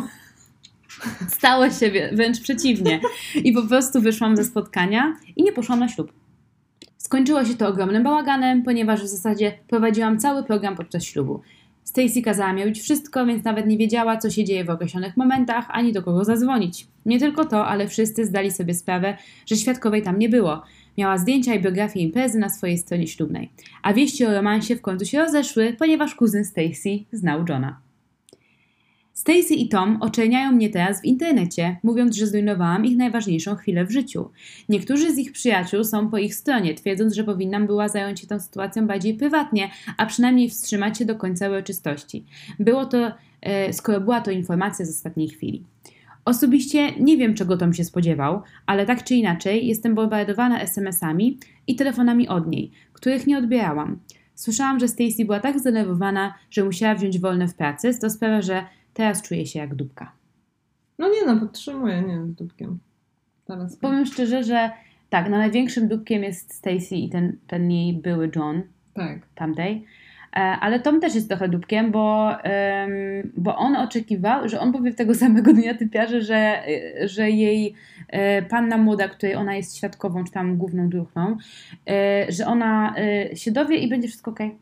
[1.38, 3.00] Stało się wręcz przeciwnie.
[3.44, 6.21] I po prostu wyszłam ze spotkania i nie poszłam na ślub.
[7.02, 11.40] Skończyło się to ogromnym bałaganem, ponieważ w zasadzie prowadziłam cały program podczas ślubu.
[11.84, 15.66] Stacy kazała mi robić wszystko, więc nawet nie wiedziała, co się dzieje w określonych momentach,
[15.68, 16.86] ani do kogo zadzwonić.
[17.06, 20.62] Nie tylko to, ale wszyscy zdali sobie sprawę, że świadkowej tam nie było.
[20.98, 23.50] Miała zdjęcia i biografię imprezy na swojej stronie ślubnej.
[23.82, 27.91] A wieści o romansie w końcu się rozeszły, ponieważ kuzyn Stacy znał Johna.
[29.14, 33.90] Stacy i Tom oczerniają mnie teraz w internecie, mówiąc, że zrujnowałam ich najważniejszą chwilę w
[33.90, 34.30] życiu.
[34.68, 38.40] Niektórzy z ich przyjaciół są po ich stronie, twierdząc, że powinnam była zająć się tą
[38.40, 42.24] sytuacją bardziej prywatnie, a przynajmniej wstrzymać się do końca uroczystości.
[42.58, 45.62] Było to, e, skoro była to informacja z ostatniej chwili.
[46.24, 51.76] Osobiście nie wiem, czego Tom się spodziewał, ale tak czy inaczej jestem bombardowana SMS-ami i
[51.76, 53.98] telefonami od niej, których nie odbierałam.
[54.34, 58.64] Słyszałam, że Stacy była tak zdenerwowana, że musiała wziąć wolne w pracy, to sprawia, że
[58.94, 60.12] teraz czuję się jak dupka.
[60.98, 62.78] No nie no, podtrzymuję, nie z dupkiem.
[63.46, 63.76] Teraz.
[63.76, 64.70] Powiem szczerze, że
[65.10, 68.62] tak, no największym dupkiem jest Stacy i ten, ten jej były John
[68.94, 69.18] Tak.
[69.34, 69.84] tamtej.
[70.32, 72.90] E, Ale Tom też jest trochę dupkiem, bo, em,
[73.36, 77.74] bo on oczekiwał, że on powie tego samego dnia typiarze, że, e, że jej
[78.08, 81.36] e, panna młoda, której ona jest świadkową, czy tam główną druhną,
[81.90, 84.54] e, że ona e, się dowie i będzie wszystko okej.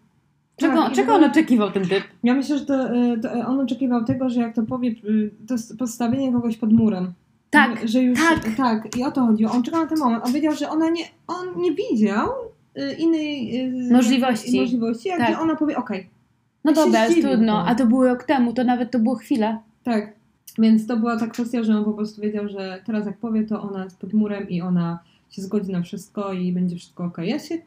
[0.60, 2.04] Czego, Tak, czego on oczekiwał, ten typ?
[2.22, 5.54] Ja myślę, że to, y, to on oczekiwał tego, że jak to powie, y, to
[5.78, 7.12] postawienie kogoś pod murem.
[7.50, 8.56] Tak, że już, tak.
[8.56, 8.96] tak.
[8.96, 9.52] i o to chodziło.
[9.52, 10.24] On czekał na ten moment.
[10.26, 12.28] On wiedział, że ona nie, on nie widział
[12.98, 13.52] innej
[13.92, 14.60] Możliwości.
[14.60, 15.28] możliwości jak Tak.
[15.30, 16.10] że ona powie okej.
[16.64, 17.66] No Ja się dobra, jest trudno, no.
[17.66, 19.58] a to było rok temu, to nawet to było chwilę.
[19.84, 20.12] Tak.
[20.58, 23.62] Więc to była ta kwestia, że on po prostu wiedział, że teraz jak powie, to
[23.62, 24.98] ona jest pod murem i ona
[25.30, 27.28] się zgodzi na wszystko i będzie wszystko okej.
[27.28, 27.58] Ja się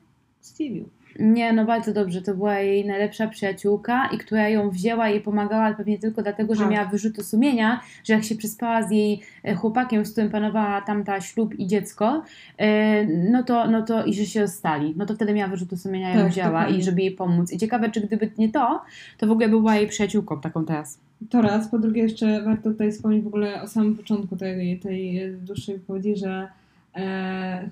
[0.41, 0.89] zdziwił.
[1.19, 2.21] Nie, no bardzo dobrze.
[2.21, 6.55] To była jej najlepsza przyjaciółka i która ją wzięła i pomagała, ale pewnie tylko dlatego,
[6.55, 6.71] że Tak.
[6.71, 11.21] miała wyrzuty sumienia, że jak się przespała z jej e, chłopakiem, z którym panowała tamta
[11.21, 12.23] ślub i dziecko,
[12.57, 14.93] e, no to, no to i że się rozstali.
[14.97, 17.53] No to wtedy miała wyrzuty sumienia i ją Tak, wzięła i żeby jej pomóc.
[17.53, 18.81] I ciekawe, czy gdyby nie to,
[19.17, 20.99] to w ogóle by była jej przyjaciółką taką teraz.
[21.29, 21.67] To raz.
[21.67, 26.15] Po drugie, jeszcze warto tutaj wspomnieć w ogóle o samym początku tej, tej dłuższej wypowiedzi,
[26.15, 26.47] że e,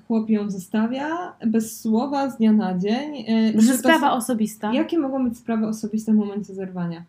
[0.08, 1.08] chłop ją zostawia
[1.48, 3.26] bez słowa z dnia na dzień.
[3.58, 4.74] E, Że to sprawa są- osobista.
[4.74, 7.04] Jakie mogą być sprawy osobiste w momencie zerwania?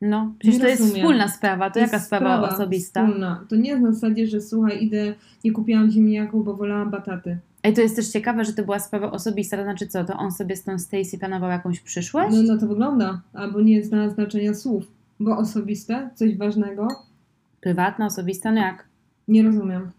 [0.00, 1.02] No, przecież Nie to jest rozumiem.
[1.02, 1.70] wspólna sprawa.
[1.70, 3.04] To, jaka jest sprawa, osobista?
[3.06, 3.44] Wspólna.
[3.48, 7.38] To nie jest na zasadzie, że słuchaj, idę, nie kupiłam ziemniaków, bo wolałam bataty.
[7.62, 9.56] Ej, to jest też ciekawe, że to była sprawa osobista.
[9.56, 12.36] To znaczy co, to on sobie z tą Stacy planował jakąś przyszłość?
[12.36, 13.20] No, no to wygląda.
[13.34, 14.84] Albo nie zna znaczenia słów.
[15.20, 16.88] Bo osobiste, coś ważnego,
[17.60, 18.84] Prywatna, osobista, no jak?
[19.28, 19.90] nie rozumiem.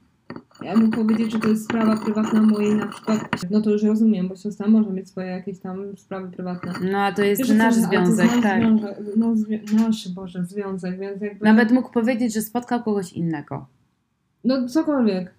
[0.63, 3.19] Ja mógł powiedzieć, że to jest sprawa prywatna mojej na przykład,
[3.49, 6.73] no to już rozumiem, bo siostra może mieć swoje jakieś tam sprawy prywatne.
[6.91, 8.61] No, a to jest Wiesz, nasz to- to związek, nasz tak.
[8.61, 11.45] Związek, no, zwi- nasz, Boże, związek, więc jakby...
[11.45, 13.65] Nawet mógł powiedzieć, że spotkał kogoś innego.
[14.43, 15.33] No cokolwiek.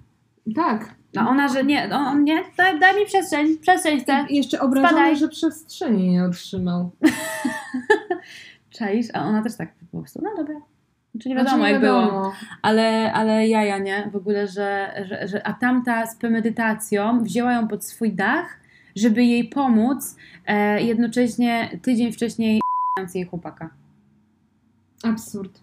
[0.54, 0.94] Tak.
[1.16, 4.26] A ona, że nie, on, on nie, daj, daj mi przestrzeń, przestrzeń chcę.
[4.30, 5.16] I jeszcze obrażony, Spadaj.
[5.16, 6.90] że przestrzeni nie otrzymał.
[8.70, 9.06] Czaisz?
[9.14, 10.54] A ona też tak po prostu, no dobra.
[11.12, 12.00] Znaczy nie Znaczy, wiadomo jak było.
[12.02, 12.32] wiadomo.
[12.62, 14.10] Ale, ale jaja, nie?
[14.12, 15.46] W ogóle, że, że, że...
[15.46, 18.60] A tamta z premedytacją wzięła ją pod swój dach,
[18.96, 22.60] żeby jej pomóc, e, jednocześnie tydzień wcześniej
[23.14, 23.70] jej chłopaka.
[25.04, 25.60] Absurd.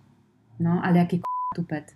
[0.59, 1.95] No, ale jaki k***a tupet.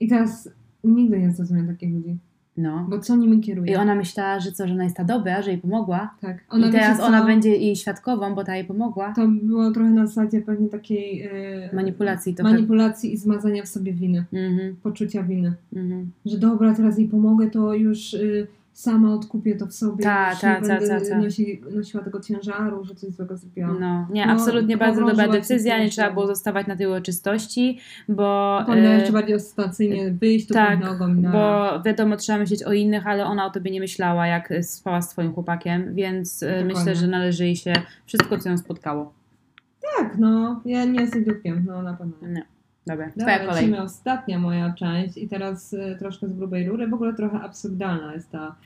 [0.00, 0.48] I teraz
[0.84, 2.18] nigdy nie zrozumiem takich ludzi.
[2.60, 2.86] No.
[2.90, 3.72] Bo co nimi kieruje?
[3.72, 6.14] I ona myślała, że co, że ona jest ta dobra, że jej pomogła.
[6.20, 6.44] tak.
[6.68, 9.12] I teraz ona będzie jej świadkową, bo ta jej pomogła.
[9.16, 11.30] To było trochę na zasadzie pewnie takiej e,
[11.72, 12.52] Manipulacji trochę.
[12.54, 15.52] manipulacji i zmazania w sobie winy, Mhm, poczucia winy.
[15.76, 16.10] mhm.
[16.26, 18.46] Że dobra, teraz jej pomogę, to już y,
[18.80, 20.04] sama odkupię to w sobie.
[20.04, 21.18] Ta, ta, nie ta, będę ta, ta.
[21.18, 23.80] Nosi, nosiła tego ciężaru, że coś złego zrobiłam.
[23.80, 28.60] No, nie, No, absolutnie bardzo dobra decyzja, nie trzeba było zostawać na tej uroczystości, bo...
[28.66, 31.30] Powinna e, jeszcze bardziej ostentacyjnie wyjść tu tak, nogą na...
[31.30, 35.08] Bo wiadomo, trzeba myśleć o innych, ale ona o tobie nie myślała, jak spała z
[35.08, 36.74] twoim chłopakiem, więc e, Dokładnie.
[36.74, 37.72] myślę, że należy jej się
[38.06, 39.12] wszystko, co ją spotkało.
[39.98, 40.60] Tak, no.
[40.64, 42.28] Ja nie jestem dupkiem, no na pewno.
[42.28, 42.46] Nie.
[42.86, 43.78] Dobra, Dobra, twoja kolej.
[43.78, 46.88] ostatnia moja część i teraz y, troszkę z grubej rury.
[46.88, 48.56] W ogóle trochę absurdalna jest ta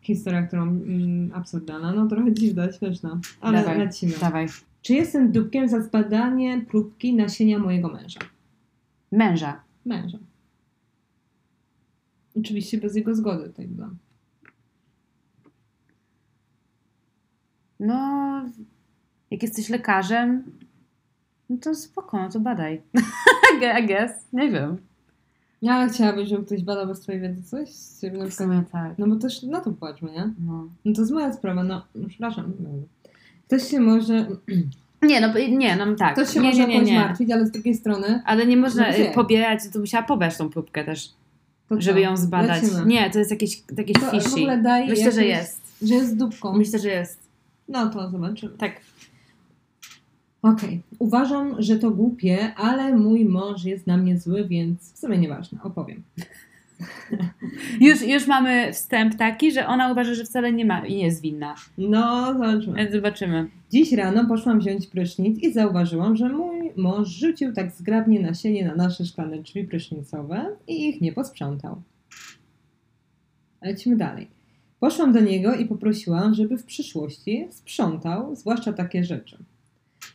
[0.00, 4.12] historia, którą mm, absurdalna, no trochę dziwna, śmieszna, ale Dawaj, lecimy.
[4.20, 4.46] Dawaj.
[4.82, 8.20] Czy jestem dupkiem za zbadanie próbki nasienia mojego męża?
[9.12, 9.60] Męża.
[9.84, 10.18] Męża.
[12.36, 13.96] Oczywiście bez jego zgody tutaj byłam.
[17.80, 18.44] No,
[19.30, 20.42] jak jesteś lekarzem,
[21.50, 22.82] no to spoko, no to badaj.
[23.82, 24.89] I guess, nie wiem.
[25.62, 27.68] No ale chciałabyś, żeby ktoś badał bez twojej wiedzy coś?
[28.00, 28.70] Ciebie na przykład?
[28.72, 28.98] tak.
[28.98, 30.32] No bo też na to płaczmy, nie?
[30.46, 30.68] No.
[30.84, 32.52] No to jest moja sprawa, no przepraszam.
[33.46, 34.26] Ktoś się może,
[35.02, 36.12] Nie, no nie, no tak.
[36.12, 38.96] ktoś się nie, może nie, nie, martwić, ale z drugiej strony Ale nie można No
[38.96, 41.10] y, pobierać, to musiała pobrać tą próbkę też,
[41.68, 42.62] to żeby ją zbadać.
[42.62, 42.86] Lecimy.
[42.86, 44.46] Nie, to jest jakieś, jakieś To w fishy.
[44.88, 45.60] Myślę, że jakieś- jest.
[45.82, 46.56] Że jest dupką.
[46.56, 47.18] Myślę, że jest.
[47.68, 48.52] No to zobaczymy.
[48.58, 48.72] Tak.
[50.42, 50.82] Okej.
[50.98, 55.58] Uważam, że to głupie, ale mój mąż jest na mnie zły, więc w sumie nieważne,
[55.62, 56.02] opowiem.
[57.80, 61.22] Już, już mamy wstęp taki, że ona uważa, że wcale nie ma i nie jest
[61.22, 61.54] winna.
[61.78, 62.74] No, zobaczmy.
[62.74, 63.48] Więc zobaczymy.
[63.70, 68.74] Dziś rano poszłam wziąć prysznic i zauważyłam, że mój mąż rzucił tak zgrabnie nasienie na
[68.74, 71.82] nasze szklane drzwi prysznicowe i ich nie posprzątał.
[73.62, 74.28] Lecimy dalej.
[74.80, 79.38] Poszłam do niego i poprosiłam, żeby w przyszłości sprzątał, zwłaszcza takie rzeczy.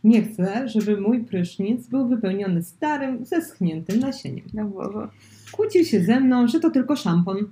[0.05, 4.45] Nie chcę, żeby mój prysznic był wypełniony starym, zeschniętym nasieniem.
[4.53, 5.07] No Boże.
[5.51, 7.37] Kłócił się ze mną, że to tylko szampon.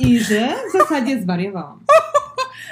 [0.00, 1.80] I że w zasadzie zwariowałam.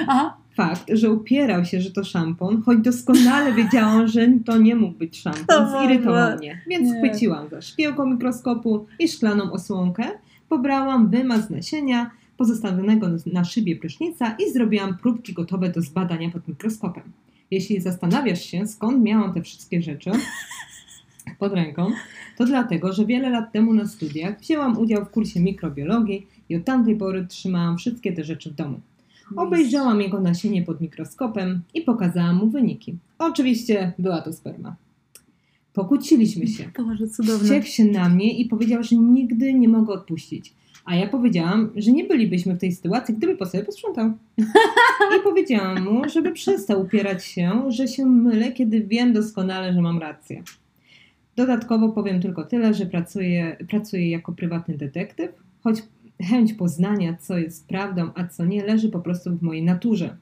[0.08, 0.36] Aha.
[0.56, 5.20] Fakt, że upierał się, że to szampon, choć doskonale wiedziałam, że to nie mógł być
[5.20, 6.62] szampon, zirytował mnie.
[6.66, 6.98] Więc Nie.
[6.98, 10.04] chwyciłam za szkiełko mikroskopu i szklaną osłonkę,
[10.48, 17.02] pobrałam wymaz nasienia pozostawionego na szybie prysznica i zrobiłam próbki gotowe do zbadania pod mikroskopem.
[17.50, 20.10] Jeśli zastanawiasz się, skąd miałam te wszystkie rzeczy
[21.38, 21.90] pod ręką,
[22.36, 26.64] to dlatego, że wiele lat temu na studiach wzięłam udział w kursie mikrobiologii i od
[26.64, 28.80] tamtej pory trzymałam wszystkie te rzeczy w domu.
[29.36, 32.96] Obejrzałam jego nasienie pod mikroskopem i pokazałam mu wyniki.
[33.18, 34.76] Oczywiście była to sperma.
[35.72, 36.70] Pokłóciliśmy się.
[36.78, 37.44] Boże, cudowne.
[37.44, 40.54] Wściekł się na mnie i powiedział, że nigdy nie mogę odpuścić.
[40.84, 44.12] A ja powiedziałam, że nie bylibyśmy w tej sytuacji, gdyby po sobie posprzątał.
[45.18, 49.98] I powiedziałam mu, żeby przestał upierać się, że się mylę, kiedy wiem doskonale, że mam
[49.98, 50.42] rację.
[51.36, 55.30] Dodatkowo powiem tylko tyle, że pracuję, pracuję jako prywatny detektyw,
[55.62, 55.82] choć
[56.22, 60.16] chęć poznania, co jest prawdą, a co nie, leży po prostu w mojej naturze.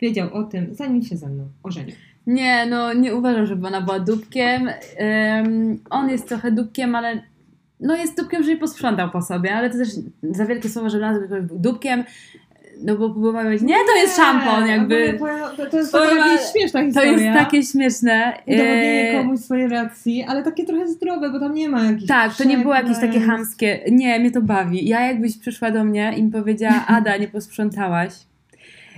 [0.00, 1.94] Wiedział o tym, zanim się ze mną ożenił.
[2.26, 4.68] Nie, no nie uważam, żeby ona była dupkiem.
[4.68, 7.22] Ym, on jest trochę dupkiem, ale
[7.80, 9.88] no jest dupkiem, że nie posprzątał po sobie, ale to też
[10.22, 12.04] za wielkie słowo, żeby nazwać kogoś dupkiem.
[12.82, 15.18] no bo próbowałeś, nie, to jest szampon, jakby.
[15.56, 17.12] To, to jest To taka śmieszna To historia.
[17.12, 18.32] jest takie śmieszne.
[18.46, 22.34] Udowodnienie E, komuś swojej racji, ale takie trochę zdrowe, bo tam nie ma jakichś Tak,
[22.36, 23.80] to nie było jakieś takie hamskie.
[23.90, 24.88] Nie, mnie to bawi.
[24.88, 28.12] Ja jakbyś przyszła do mnie i mi powiedziała, Ada, nie posprzątałaś.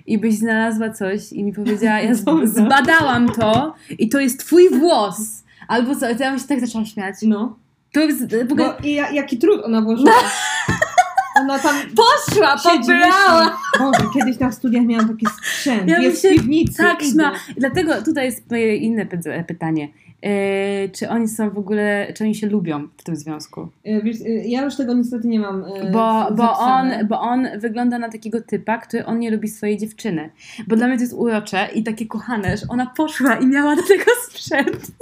[0.06, 2.14] I byś znalazła coś i mi powiedziała, ja
[2.44, 5.42] zbadałam to i to jest twój włos.
[5.68, 7.14] Albo co, to ja bym się tak zaczęła śmiać.
[7.22, 7.61] No.
[7.92, 8.68] To jest w ogóle...
[8.68, 10.12] Bo i ja, jaki trud ona włożyła.
[11.40, 13.58] Ona tam Poszła, pobrała!
[13.78, 16.82] Boże, kiedyś na studiach miałam taki sprzęt, Ja jest się w piwnicy.
[16.82, 16.98] Tak.
[17.56, 19.88] Dlatego tutaj jest moje inne py- pytanie.
[20.22, 23.68] E, czy oni są w ogóle, czy oni się lubią w tym związku?
[23.84, 27.98] E, Wiesz, e, ja już tego niestety nie mam Bo, bo, on, bo on wygląda
[27.98, 30.30] na takiego typa, który on nie lubi swojej dziewczyny.
[30.68, 33.82] Bo dla mnie to jest urocze i takie kochane, że ona poszła i miała do
[33.82, 34.92] tego sprzęt.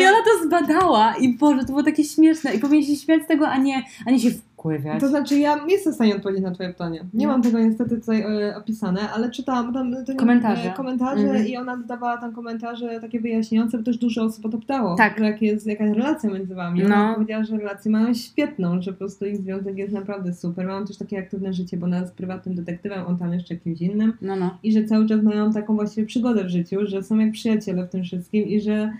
[0.00, 2.54] I ona to zbadała i Boże, to było takie śmieszne.
[2.54, 5.00] I powinien się śmiać z tego, a nie, a nie się wkurwiać.
[5.00, 7.04] To znaczy, ja nie jestem w stanie odpowiedzieć na Twoje pytanie.
[7.14, 7.32] Nie No.
[7.32, 10.72] mam tego niestety tutaj e, opisane, ale czytałam tam to nie, Komentarze.
[10.72, 11.46] E, komentarze Mhm.
[11.46, 14.94] i ona dodawała tam komentarze takie wyjaśniające, bo też dużo osób o to pytało.
[14.94, 15.20] Tak.
[15.20, 16.80] Jak jest jakaś relacja między Wami.
[16.80, 16.86] No.
[16.86, 20.66] Ona powiedziała, że relacje mają świetną, że po prostu ich związek jest naprawdę super.
[20.66, 24.12] Mają też takie aktywne życie, bo ona jest prywatnym detektywem, on tam jeszcze kimś innym.
[24.22, 24.58] No, no.
[24.62, 27.88] I że cały czas mają taką właściwie przygodę w życiu, że są jak przyjaciele w
[27.90, 28.92] tym wszystkim i że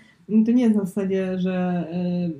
[0.46, 1.86] to nie jest na zasadzie, że,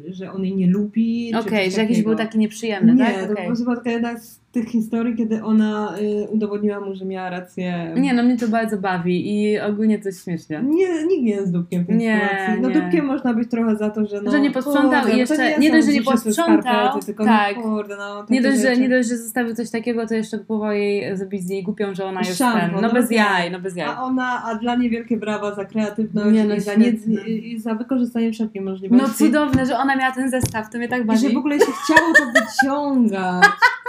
[0.09, 1.35] e, że on jej nie lubi.
[1.35, 3.15] Okej, coś że jakiś był taki nieprzyjemny, Nie, tak?
[3.17, 3.37] to Okej.
[3.37, 4.17] po prostu była taka jedna
[4.53, 7.93] tych historii, kiedy ona y, udowodniła mu, że miała rację.
[7.97, 10.63] Nie, no mnie to bardzo bawi i ogólnie to śmiesznie.
[10.65, 12.63] Nie, nikt nie jest dupkiem w tej Nie, sytuacji.
[12.63, 12.81] No nie.
[12.81, 14.31] dupkiem można być trochę za to, że no...
[14.31, 17.25] Że nie posprzątał kurde, i to jeszcze- jest nie tam dość, że nie posprzątał, tylko
[17.25, 17.57] tak.
[17.57, 20.73] no kurde, no Nie dość, że, nie dość, że zostawił coś takiego, to jeszcze próbował
[20.73, 22.71] jej zrobić z niej głupią, że ona jest ten.
[22.73, 23.51] No no bez bez jaj.
[23.51, 23.89] no bez jaj.
[23.89, 27.53] A ona, a dla niej wielkie brawa za kreatywność Nie, no i, za nie, i,
[27.53, 29.07] i za wykorzystanie wszelkich możliwości.
[29.07, 31.19] No cudowne, że ona miała ten zestaw, to mnie tak I bawi.
[31.19, 33.45] że w ogóle się chciało to wyciągać.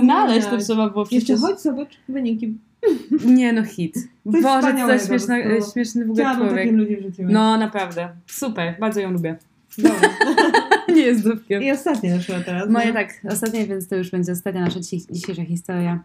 [0.00, 1.40] Znaleźć to trzeba było Jeszcze przecież.
[1.40, 2.58] chodź zobacz wyniki.
[3.26, 3.94] Nie no, hit.
[4.32, 4.58] Coś Boże,
[5.08, 6.72] wspaniałego jest śmieszny, w ogóle Chciałabym człowiek.
[6.72, 7.32] ludzi w życiu mieć.
[7.32, 9.36] No naprawdę, super, bardzo ją lubię.
[9.78, 10.00] Dobra.
[10.94, 11.62] Nie jest dupkiem.
[11.62, 12.70] I ostatnie na przykład teraz.
[12.70, 12.92] Moje no.
[12.92, 16.02] tak, ostatnie, więc to już będzie ostatnia nasza dzi- dzisiejsza historia.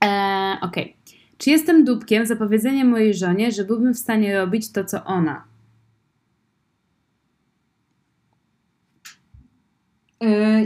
[0.00, 0.96] Eee, Okej.
[1.38, 5.44] Czy jestem dupkiem za powiedzenie mojej żonie, że byłbym w stanie robić to, co ona?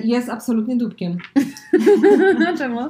[0.04, 1.16] Jest absolutnie dupkiem.
[2.58, 2.80] Czemu?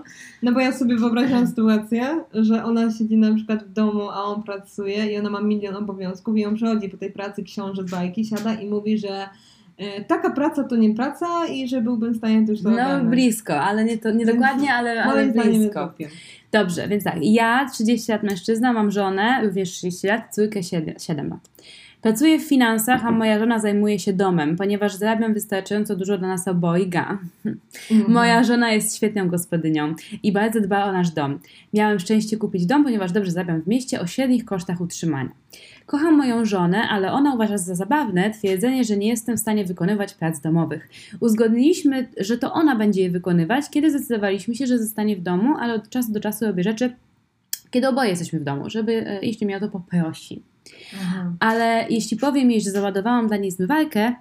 [0.42, 4.42] No bo ja sobie wyobraziłam sytuację, że ona siedzi na przykład w domu, a on
[4.42, 8.24] pracuje i ona ma milion obowiązków i on przychodzi po tej pracy, książę z bajki,
[8.24, 9.28] siada i mówi, że
[9.81, 13.11] y, taka praca to nie praca i że byłbym w stanie już to No ogarnąć.
[13.11, 15.92] blisko, ale nie, to, nie dokładnie, ale, ale blisko.
[16.52, 21.28] Dobrze, więc tak, ja 30 lat mężczyzna, mam żonę, również 30 lat, córkę 7, 7
[21.31, 21.50] lat.
[22.02, 26.48] Pracuję w finansach, a moja żona zajmuje się domem, ponieważ zarabiam wystarczająco dużo dla nas
[26.48, 27.18] obojga.
[27.46, 28.12] Mhm.
[28.12, 31.38] Moja żona jest świetną gospodynią i bardzo dba o nasz dom.
[31.72, 35.30] Miałem szczęście kupić dom, ponieważ dobrze zarabiam w mieście o średnich kosztach utrzymania.
[35.87, 40.14] Kocham moją żonę, ale ona uważa za zabawne twierdzenie, że nie jestem w stanie wykonywać
[40.14, 40.88] prac domowych.
[41.20, 45.74] Uzgodniliśmy, że to ona będzie je wykonywać, kiedy zdecydowaliśmy się, że zostanie w domu, ale
[45.74, 46.92] od czasu do czasu robię rzeczy,
[47.70, 50.42] kiedy oboje jesteśmy w domu, żeby, e, jeśli mnie o to poprosi.
[51.40, 54.14] Ale jeśli powiem jej, że załadowałam dla niej zmywarkę,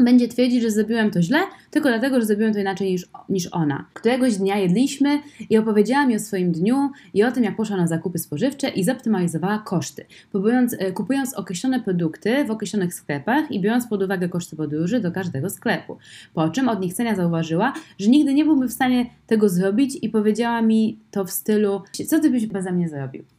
[0.00, 1.38] będzie twierdzić, że zrobiłem to źle,
[1.70, 3.84] tylko dlatego, że zrobiłem to inaczej niż, niż ona.
[3.94, 5.20] Któregoś dnia jedliśmy
[5.50, 8.84] i opowiedziała mi o swoim dniu i o tym, jak poszła na zakupy spożywcze i
[8.84, 14.56] zoptymalizowała koszty, próbując, e, kupując określone produkty w określonych sklepach i biorąc pod uwagę koszty
[14.56, 15.96] podróży do każdego sklepu.
[16.34, 20.62] Po czym od niechcenia zauważyła, że nigdy nie byłby w stanie tego zrobić i powiedziała
[20.62, 23.35] mi to w stylu, co ty byś beze mnie zrobił?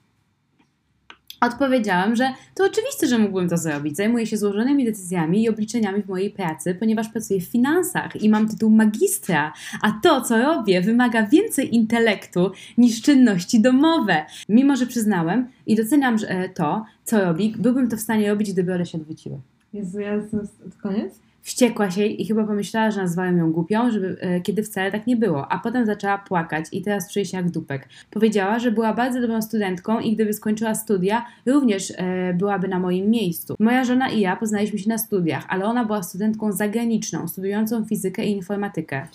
[1.41, 3.95] Odpowiedziałam, że to oczywiste, że mógłbym to zrobić.
[3.95, 8.49] Zajmuję się złożonymi decyzjami i obliczeniami w mojej pracy, ponieważ pracuję w finansach i mam
[8.49, 14.25] tytuł magistra, a to, co robię, wymaga więcej intelektu niż czynności domowe.
[14.49, 18.53] Mimo, że przyznałem i doceniam że, e, to, co robi, byłbym to w stanie robić,
[18.53, 19.39] gdyby one się odwróciły.
[19.73, 20.47] Jezu, ja jestem...
[20.81, 21.26] Koniec?
[21.47, 25.15] Wściekła się i chyba pomyślała, że nazwałem ją głupią, żeby, e, kiedy wcale tak nie
[25.15, 27.89] było, a potem zaczęła płakać i teraz czuje się jak dupek.
[28.11, 33.09] Powiedziała, że była bardzo dobrą studentką i gdyby skończyła studia, również e, byłaby na moim
[33.09, 33.55] miejscu.
[33.59, 38.25] Moja żona i ja poznaliśmy się na studiach, ale ona była studentką zagraniczną, studiującą fizykę
[38.25, 39.07] i informatykę.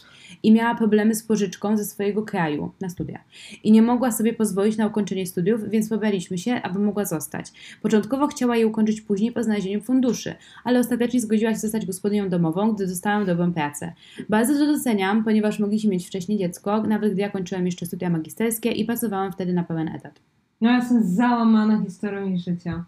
[0.42, 3.18] I miała problemy z pożyczką ze swojego kraju na studia.
[3.64, 7.46] I nie mogła sobie pozwolić na ukończenie studiów, więc pobraliśmy się, aby mogła zostać.
[7.82, 12.72] Początkowo chciała je ukończyć później po znalezieniu funduszy, ale ostatecznie zgodziła się zostać gospodynią domową,
[12.72, 13.92] gdy dostałam dobrą pracę.
[14.28, 18.70] Bardzo to doceniam, ponieważ mogliśmy mieć wcześniej dziecko, nawet gdy ja kończyłam jeszcze studia magisterskie
[18.72, 20.20] i pracowałam wtedy na pełen etat.
[20.60, 22.84] No ja jestem załamana historią ich życia.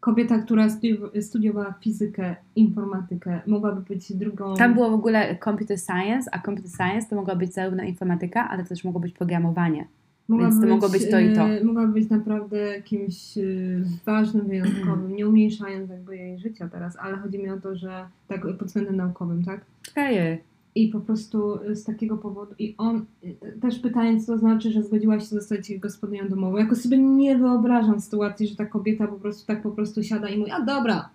[0.00, 4.54] Kobieta, która studi- studiowała fizykę, informatykę, mogłaby być drugą.
[4.54, 8.64] Tam było w ogóle computer science, a computer science to mogła być zarówno informatyka, ale
[8.64, 9.86] też mogło być programowanie.
[10.28, 11.48] Więc to mogło być to i to.
[11.48, 13.42] e, Mogła być naprawdę kimś e,
[14.06, 18.40] ważnym, wyjątkowym, nie umniejszając jakby jej życia teraz, ale chodzi mi o to, że tak
[18.58, 19.60] pod względem naukowym, tak?
[19.92, 20.38] Okej.
[20.74, 24.82] I po prostu z takiego powodu, i on y, też pytając, co to znaczy, że
[24.82, 26.56] zgodziła się zostać gospodynią domową.
[26.56, 30.38] Jako sobie nie wyobrażam sytuacji, że ta kobieta po prostu tak po prostu siada i
[30.38, 31.08] mówi, a dobra,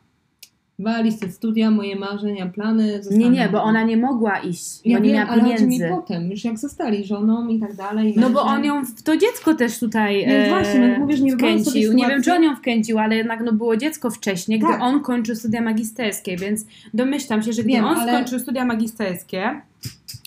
[0.80, 2.86] walić te studia, moje marzenia, plany.
[2.86, 5.54] Nie, zostanę- nie, bo ona nie mogła iść, ja bo nie wiem, miała ale chodzi
[5.54, 5.88] mi pieniędzy.
[5.90, 8.14] potem, już jak zostali żoną i tak dalej.
[8.18, 11.32] No bo on ją w to dziecko też tutaj No e, właśnie, no mówisz, nie
[11.34, 11.94] wkręcił.
[11.94, 14.82] Nie wiem, czy on ją wkręcił, ale jednak no było dziecko wcześniej, gdy Tak.
[14.82, 19.62] on kończył studia magisterskie, więc domyślam się, że gdy Wiem, on ale- skończył studia magisterskie,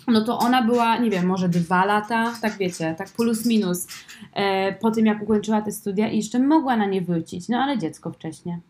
[0.09, 3.87] no to ona była, nie wiem, może dwa lata, tak wiecie, tak plus minus,
[4.35, 7.79] e, po tym jak ukończyła te studia i jeszcze mogła na nie wrócić, no ale
[7.79, 8.61] dziecko wcześnie.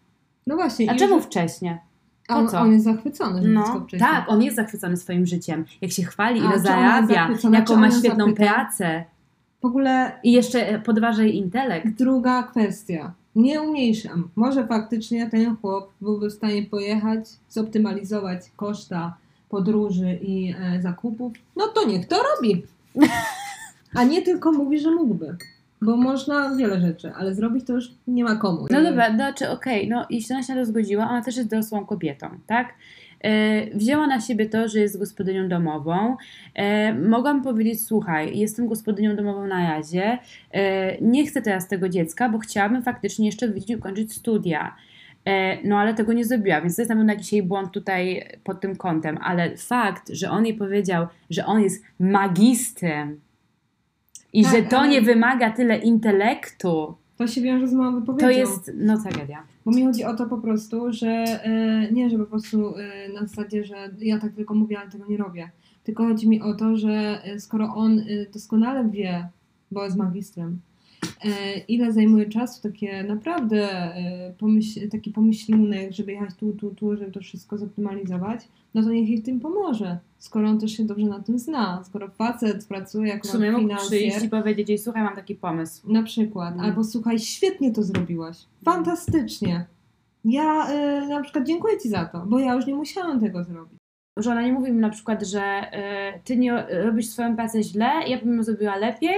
[0.47, 0.91] No właśnie.
[0.91, 1.79] A czemu już- wcześnie?
[2.29, 4.01] a on, on jest zachwycony, że No, wcześniej.
[4.01, 5.65] tak, on jest zachwycony swoim życiem.
[5.81, 8.53] Jak się chwali, ile zarabia, jaką ma świetną zapyta?
[8.53, 9.05] pracę.
[9.63, 11.89] W ogóle I jeszcze e, podważa jej intelekt.
[11.89, 13.13] Druga kwestia.
[13.37, 14.29] Nie umniejszam.
[14.37, 19.17] Może faktycznie ten chłop byłby w stanie pojechać, zoptymalizować koszta
[19.49, 21.33] podróży i e, zakupów.
[21.57, 22.63] No to niech to robi.
[23.95, 25.37] A nie tylko mówi, że mógłby.
[25.83, 28.67] Bo można wiele rzeczy, ale zrobić to już nie ma komu.
[28.71, 31.87] No dobra, znaczy okej, no i ona się na to zgodziła, ona też jest dorosłą
[31.87, 32.75] kobietą, tak?
[33.21, 36.17] E, wzięła na siebie to, że jest gospodynią domową.
[36.55, 40.19] E, mogłam powiedzieć, słuchaj, jestem gospodynią domową na razie,
[40.53, 44.77] e, nie chcę teraz tego dziecka, bo chciałabym faktycznie jeszcze i ukończyć studia.
[45.65, 48.61] No ale tego nie zrobiła, więc to jest na pewno jakiś jej błąd tutaj pod
[48.61, 53.21] tym kątem, ale fakt, że on jej powiedział, że on jest magistrem
[54.39, 58.27] i Tak, że to ale- nie wymaga tyle intelektu, To się wiąże z moją wypowiedzią.
[58.27, 59.43] to jest no tragedia.
[59.65, 63.21] Bo mi chodzi o to po prostu, że e, nie, że po prostu e, na
[63.27, 65.51] zasadzie, że ja tak tylko mówię, ale tego nie robię.
[65.85, 69.29] Tylko chodzi mi o to, że e, skoro on doskonale wie,
[69.71, 70.61] bo jest magistrem,
[71.69, 77.13] ile zajmuje czasu takie naprawdę e, pomyśl, taki pomyślunek, żeby jechać tu, tu, tu, żeby
[77.13, 79.99] to wszystko zoptymalizować, no to niech jej w tym pomoże.
[80.19, 83.63] Skoro on też się dobrze na tym zna, skoro facet pracuje W jako sumie mógł
[83.63, 85.93] finansjer, przyjść i powiedzieć jej, słuchaj, mam taki pomysł.
[85.93, 86.55] na przykład.
[86.55, 86.65] Mm.
[86.65, 88.37] Albo słuchaj, świetnie to zrobiłaś.
[88.65, 89.67] Fantastycznie.
[90.25, 90.71] Ja
[91.05, 93.79] y, na przykład dziękuję Ci za to, bo ja już nie musiałam tego zrobić.
[94.17, 95.71] Że ona nie mówi mi na przykład, że
[96.17, 99.17] y, ty nie robisz swoją pracę źle, ja bym ją zrobiła lepiej,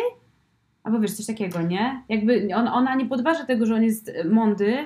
[0.88, 2.02] albo wiesz, coś takiego, nie?
[2.08, 4.76] Jakby on, ona nie podważa tego, że on jest mądry,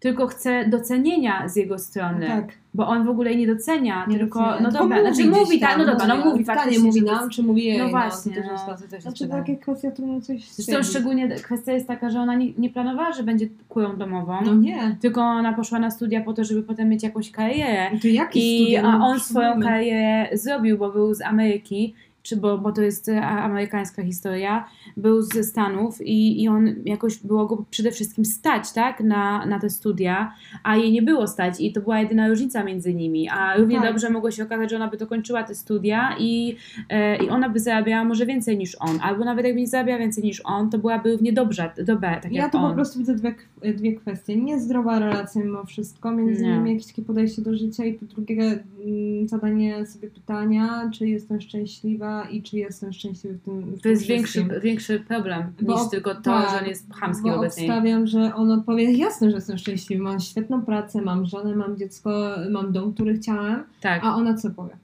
[0.00, 2.26] tylko chce docenienia z jego strony.
[2.26, 2.52] Tak.
[2.74, 4.60] Bo on w ogóle jej nie docenia, Nie tylko, docenia.
[4.60, 7.30] no dobra, znaczy gdzieś mówi, tak, no dobra, no mówi Pytanie faktycznie, mówi że nam,
[7.30, 7.78] czy mówi jej.
[7.78, 8.88] No to właśnie, no, to to.
[8.88, 12.52] też Znaczy takie kwestie, które mnie coś Zresztą szczególnie kwestia jest taka, że ona nie,
[12.58, 14.96] nie planowała, że będzie kurą domową, No nie.
[15.00, 17.90] tylko ona poszła na studia po to, żeby potem mieć jakąś karierę.
[18.02, 18.82] To jakie I, studia?
[18.82, 23.08] a No, on swoją karierę zrobił, bo był z Ameryki, czy bo, bo to jest
[23.08, 24.64] e, amerykańska historia,
[24.96, 29.60] był ze Stanów i, i on jakoś było go przede wszystkim stać, tak, na, na
[29.60, 33.56] te studia, a jej nie było stać i to była jedyna różnica między nimi, a
[33.56, 33.88] równie Tak.
[33.88, 36.56] dobrze mogło się okazać, że ona by dokończyła te studia i,
[36.88, 40.24] e, i ona by zarabiała może więcej niż on, albo nawet jakby nie zarabiała więcej
[40.24, 43.34] niż on, to byłaby równie dobrze, dobra, tak Ja tu po prostu widzę dwie,
[43.74, 44.36] dwie kwestie.
[44.36, 46.56] Niezdrowa relacja mimo wszystko, między Nie.
[46.56, 51.40] nimi jakieś takie podejście do życia i po drugie mm, zadanie sobie pytania, czy jestem
[51.40, 55.90] szczęśliwa i czy jestem szczęśliwy w tym w To jest większy, większy problem Bo- niż
[55.90, 57.70] tylko to, tak, że on jest chamski wobec niej.
[57.70, 62.10] obstawiam, że on odpowie, jasne, że jestem szczęśliwy, mam świetną pracę, mam żonę, mam dziecko,
[62.50, 64.02] mam dom, który chciałem, Tak.
[64.04, 64.76] a ona co powie?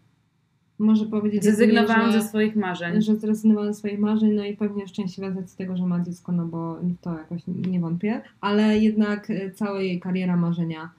[0.78, 3.02] Może powiedzieć Zrezygnowałam ze swoich marzeń.
[3.02, 6.32] że zrezygnowałam ze swoich marzeń, no i pewnie szczęśliwa z racji tego, że ma dziecko,
[6.32, 10.90] no bo w to jakoś nie wątpię, ale jednak e, cała jej kariera marzenia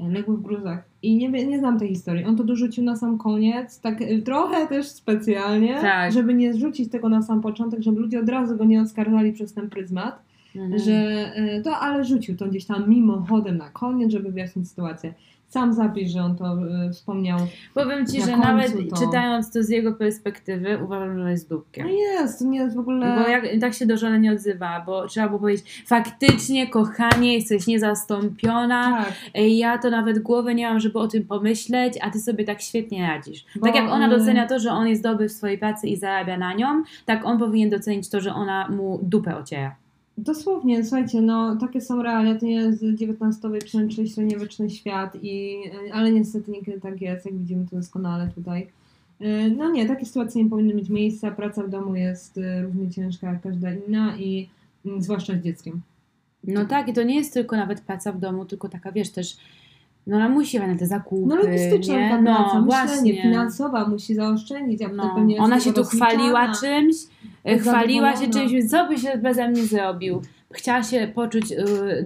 [0.00, 0.84] legły w gruzach.
[1.02, 2.24] I nie, nie znam tej historii.
[2.24, 6.12] On to dorzucił na sam koniec, tak e, trochę też specjalnie, Tak.
[6.12, 9.54] żeby nie zrzucić tego na sam początek, żeby ludzie od razu go nie oskarżali przez
[9.54, 10.26] ten pryzmat,
[10.56, 10.78] Mhm.
[10.78, 10.92] że
[11.34, 15.14] e, to, ale rzucił to gdzieś tam mimochodem na koniec, żeby wyjaśnić sytuację.
[15.48, 16.44] Sam zapisz, że on to
[16.86, 17.38] e, wspomniał.
[17.74, 21.86] Powiem Ci, na że nawet to- czytając to z jego perspektywy, uważam, że jest dupkiem.
[21.86, 23.16] No jest, nie jest w ogóle...
[23.22, 27.66] Bo jak, tak się do żony nie odzywa, bo trzeba było powiedzieć, faktycznie, kochanie, jesteś
[27.66, 29.12] niezastąpiona, Tak,
[29.48, 33.06] ja to nawet głowy nie mam, żeby o tym pomyśleć, a ty sobie tak świetnie
[33.06, 33.44] radzisz.
[33.56, 35.96] Bo, tak jak ona y- docenia to, że on jest dobry w swojej pracy i
[35.96, 39.76] zarabia na nią, tak on powinien docenić to, że ona mu dupę ociera.
[40.18, 45.62] Dosłownie, słuchajcie, no takie są realia, to jest XIX-wieczny czy średniowieczny świat, i,
[45.92, 48.66] ale niestety niekiedy tak jest, jak widzimy to doskonale tutaj.
[49.20, 52.90] E, No nie, takie sytuacje nie powinny mieć miejsca, praca w domu jest e, równie
[52.90, 54.48] ciężka jak każda inna i
[54.86, 55.80] mm, zwłaszcza z dzieckiem.
[56.44, 59.36] No tak, i to nie jest tylko nawet praca w domu, tylko taka, wiesz, też,
[60.06, 62.08] no ona musi na te zakupy, No logistyczna nie?
[62.10, 63.22] ta no, praca, myślenie, właśnie.
[63.22, 65.16] finansowa, musi zaoszczędzić, a No.
[65.38, 66.96] Ona się tu chwaliła czymś,
[67.44, 70.22] e, chwaliła się czymś, co by się beze mnie zrobił.
[70.52, 71.56] Chciała się poczuć y,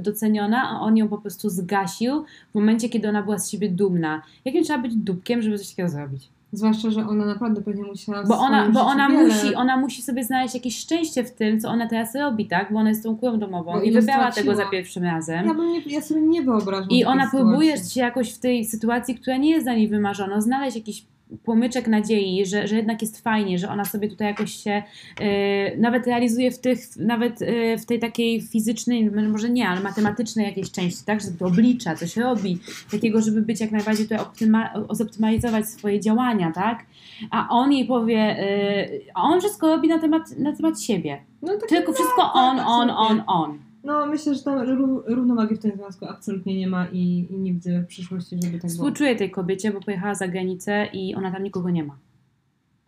[0.02, 4.22] doceniona, a on ją po prostu zgasił w momencie, kiedy ona była z siebie dumna.
[4.44, 6.28] Jakim trzeba być dupkiem, żeby coś takiego zrobić?
[6.52, 9.28] Zwłaszcza, że ona naprawdę pewnie musiała Bo ona, bo ona, wiele...
[9.28, 12.72] musi, ona musi sobie znaleźć jakieś szczęście w tym, co ona teraz robi, tak?
[12.72, 15.46] Bo ona jest tą kurą domową Bo i wybrała tego za pierwszym razem.
[15.46, 19.14] Ja, bym nie, ja sobie nie wyobrażam I ona próbuje się jakoś w tej sytuacji,
[19.14, 21.04] która nie jest dla niej wymarzona, znaleźć jakiś
[21.44, 24.82] płomyczek nadziei, że, że jednak jest fajnie, że ona sobie tutaj jakoś się
[25.20, 30.46] e, nawet realizuje w tych, nawet e, w tej takiej fizycznej, może nie, ale matematycznej
[30.46, 32.58] jakiejś części, tak, że to oblicza, coś robi,
[32.90, 36.86] takiego, żeby być jak najbardziej tutaj optyma, zoptymalizować swoje działania, tak,
[37.30, 41.56] a on jej powie, e, a on wszystko robi na temat, na temat siebie, No,
[41.56, 43.24] tak, tylko wszystko on, tak, on, absolutnie.
[43.26, 43.69] on, on.
[43.84, 47.52] No myślę, że tam ró- równowagi w tym związku absolutnie nie ma i, i nie
[47.52, 48.68] widzę w przyszłości, żeby tak było.
[48.70, 51.96] Współczuję tej kobiecie, bo pojechała za granicę i ona tam nikogo nie ma.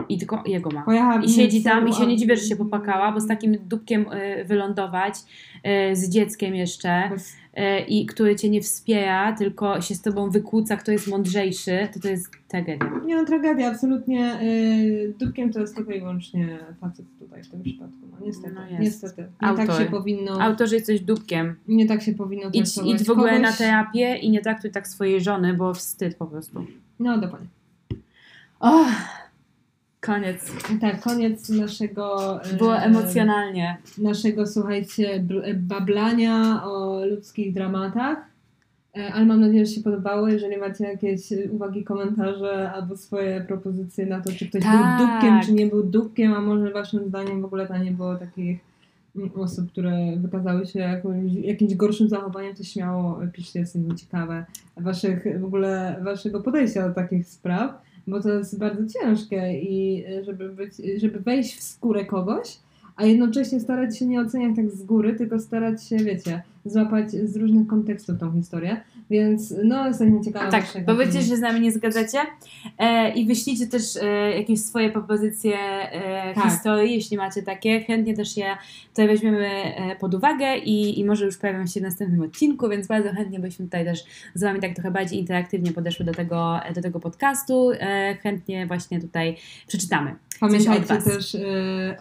[0.09, 0.83] I tylko jego ma.
[0.83, 4.07] Pojechałam I siedzi tam i się nie dziwię, że się popakała, bo z takim dupkiem
[4.13, 5.15] y, wylądować,
[5.91, 7.33] y, z dzieckiem jeszcze, Bez-
[7.89, 12.09] i który cię nie wspiera, tylko się z tobą wykłóca, kto jest mądrzejszy, to to
[12.09, 12.91] jest tragedia.
[13.07, 14.39] Nie no, tragedia, absolutnie.
[14.43, 17.97] Yy, dupkiem to jest tylko i wyłącznie facet tutaj w tym przypadku.
[18.13, 19.23] No niestety, No niestety.
[19.43, 19.67] Nie Autor.
[19.67, 21.55] tak się powinno, Autor, że jesteś dupkiem.
[21.69, 23.51] nie tak się powinno Idź, traktować idź w ogóle kogoś.
[23.51, 26.67] na terapię i nie traktuj tak swojej żony, bo wstyd po prostu.
[26.99, 27.49] No dokładnie.
[28.61, 28.91] Oh,
[30.03, 30.53] koniec.
[30.81, 32.41] Tak, koniec naszego...
[32.59, 33.77] Było emocjonalnie.
[33.99, 38.19] Naszego, słuchajcie, bl- bablania o ludzkich dramatach.
[38.97, 40.29] E, Ale mam nadzieję, że się podobało.
[40.29, 44.99] Jeżeli macie jakieś e, uwagi, komentarze albo swoje propozycje na to, czy ktoś Tak.
[44.99, 48.15] był dupkiem, czy nie był dupkiem, a może waszym zdaniem w ogóle to nie było
[48.15, 48.61] takich
[49.17, 54.45] mm, osób, które wykazały się jakimś, jakimś gorszym zachowaniem, to śmiało piszcie, jestem ciekawe
[54.77, 60.25] waszych, w ogóle waszego podejścia do takich spraw, bo to jest bardzo ciężkie i e,
[60.25, 62.59] żeby, być, żeby wejść w skórę kogoś,
[62.97, 67.37] a jednocześnie starać się nie oceniać tak z góry, tylko starać się, wiecie, złapać z
[67.37, 68.81] różnych kontekstów tą historię,
[69.13, 72.19] więc no jestem ciekawa Tak, powiedzcie, że z nami nie zgadzacie
[72.79, 74.07] e, i wyślijcie też e,
[74.39, 76.45] jakieś swoje propozycje e, Tak.
[76.45, 77.81] historii, jeśli macie takie.
[77.81, 78.57] Chętnie też je
[78.89, 82.87] tutaj weźmiemy e, pod uwagę i, i może już pojawią się w następnym odcinku, więc
[82.87, 84.05] bardzo chętnie byśmy tutaj też
[84.35, 87.71] z Wami tak trochę bardziej interaktywnie podeszły do tego, do tego podcastu.
[87.81, 89.37] E, chętnie właśnie tutaj
[89.67, 90.15] przeczytamy.
[90.41, 91.41] Pamiętajcie też y,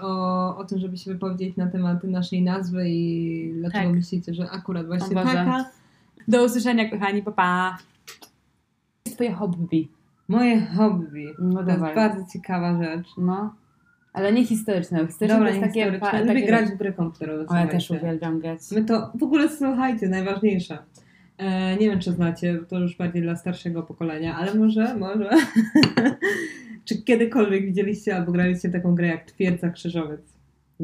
[0.02, 3.96] o, o tym, żeby się wypowiedzieć na temat naszej nazwy i dlaczego Tak.
[3.96, 5.34] myślicie, że akurat właśnie Boże.
[5.34, 5.81] taka.
[6.32, 7.78] Do usłyszenia, kochani, pa pa!
[9.04, 9.88] Twoje hobby.
[10.28, 11.26] Moje hobby.
[11.40, 11.96] No To jest dawaj.
[11.96, 13.08] bardzo ciekawa rzecz.
[13.18, 13.56] No.
[14.14, 15.08] Ale nie historyczne.
[15.08, 15.82] Historyczne Dobra, to jest takie...
[15.82, 16.12] historyczne.
[16.12, 17.46] pa- Lubię takie grać w gry komputerowe.
[17.48, 18.08] O, ja też słuchajcie.
[18.08, 18.60] uwielbiam grać.
[18.72, 20.78] My to w ogóle słuchajcie, najważniejsze.
[21.38, 25.30] E, nie wiem, czy znacie, to już bardziej dla starszego pokolenia, ale może, może.
[26.86, 30.22] czy kiedykolwiek widzieliście albo graliście w taką grę jak Twierdza Krzyżowiec?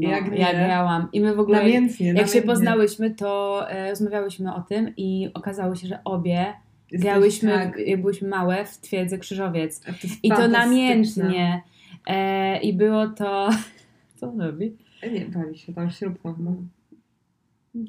[0.01, 0.37] No, Jak nie?
[0.37, 1.07] ja grałam.
[1.13, 2.41] I my w ogóle, Namiętnie, jak się namiętnie.
[2.41, 6.45] poznałyśmy, to e, rozmawiałyśmy o tym i okazało się, że obie
[6.91, 9.79] Jesteś- grałyśmy, tak, jak byłyśmy małe, w Twierdzy Krzyżowiec.
[9.79, 9.91] to
[10.23, 11.61] I to namiętnie.
[12.07, 13.49] E, I było to...
[14.15, 14.77] Co on robi?
[15.01, 16.35] E, Nie, pali się tam śrubką.
[16.39, 16.55] No,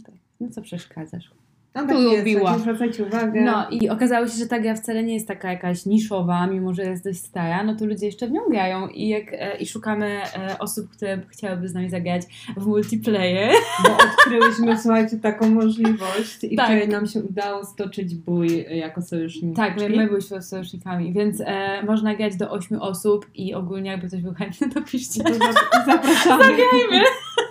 [0.07, 0.15] tak.
[0.41, 1.31] no co przeszkadzasz?
[1.75, 2.57] No, tak jest, lubiła.
[2.79, 3.41] tak, uwagę.
[3.41, 6.83] No i okazało się, że ta gra wcale nie jest taka jakaś niszowa, mimo że
[6.83, 10.07] jest dość stara, no to ludzie jeszcze w nią grają i, jak, e, i szukamy
[10.07, 12.23] e, osób, które chciałyby z nami zagrać
[12.57, 13.51] w multiplayer.
[13.85, 16.67] Bo odkryłyśmy, słuchajcie, taką możliwość i Tak.
[16.67, 19.57] wczoraj nam się udało stoczyć bój jako sojusznicy.
[19.57, 24.09] Tak, my, my byliśmy sojusznikami, więc e, można grać do 8 osób i ogólnie jakby
[24.09, 25.25] ktoś był chętny, to piszcie.
[25.25, 26.45] To zap- zapraszamy.
[26.45, 27.05] Zagrajmy!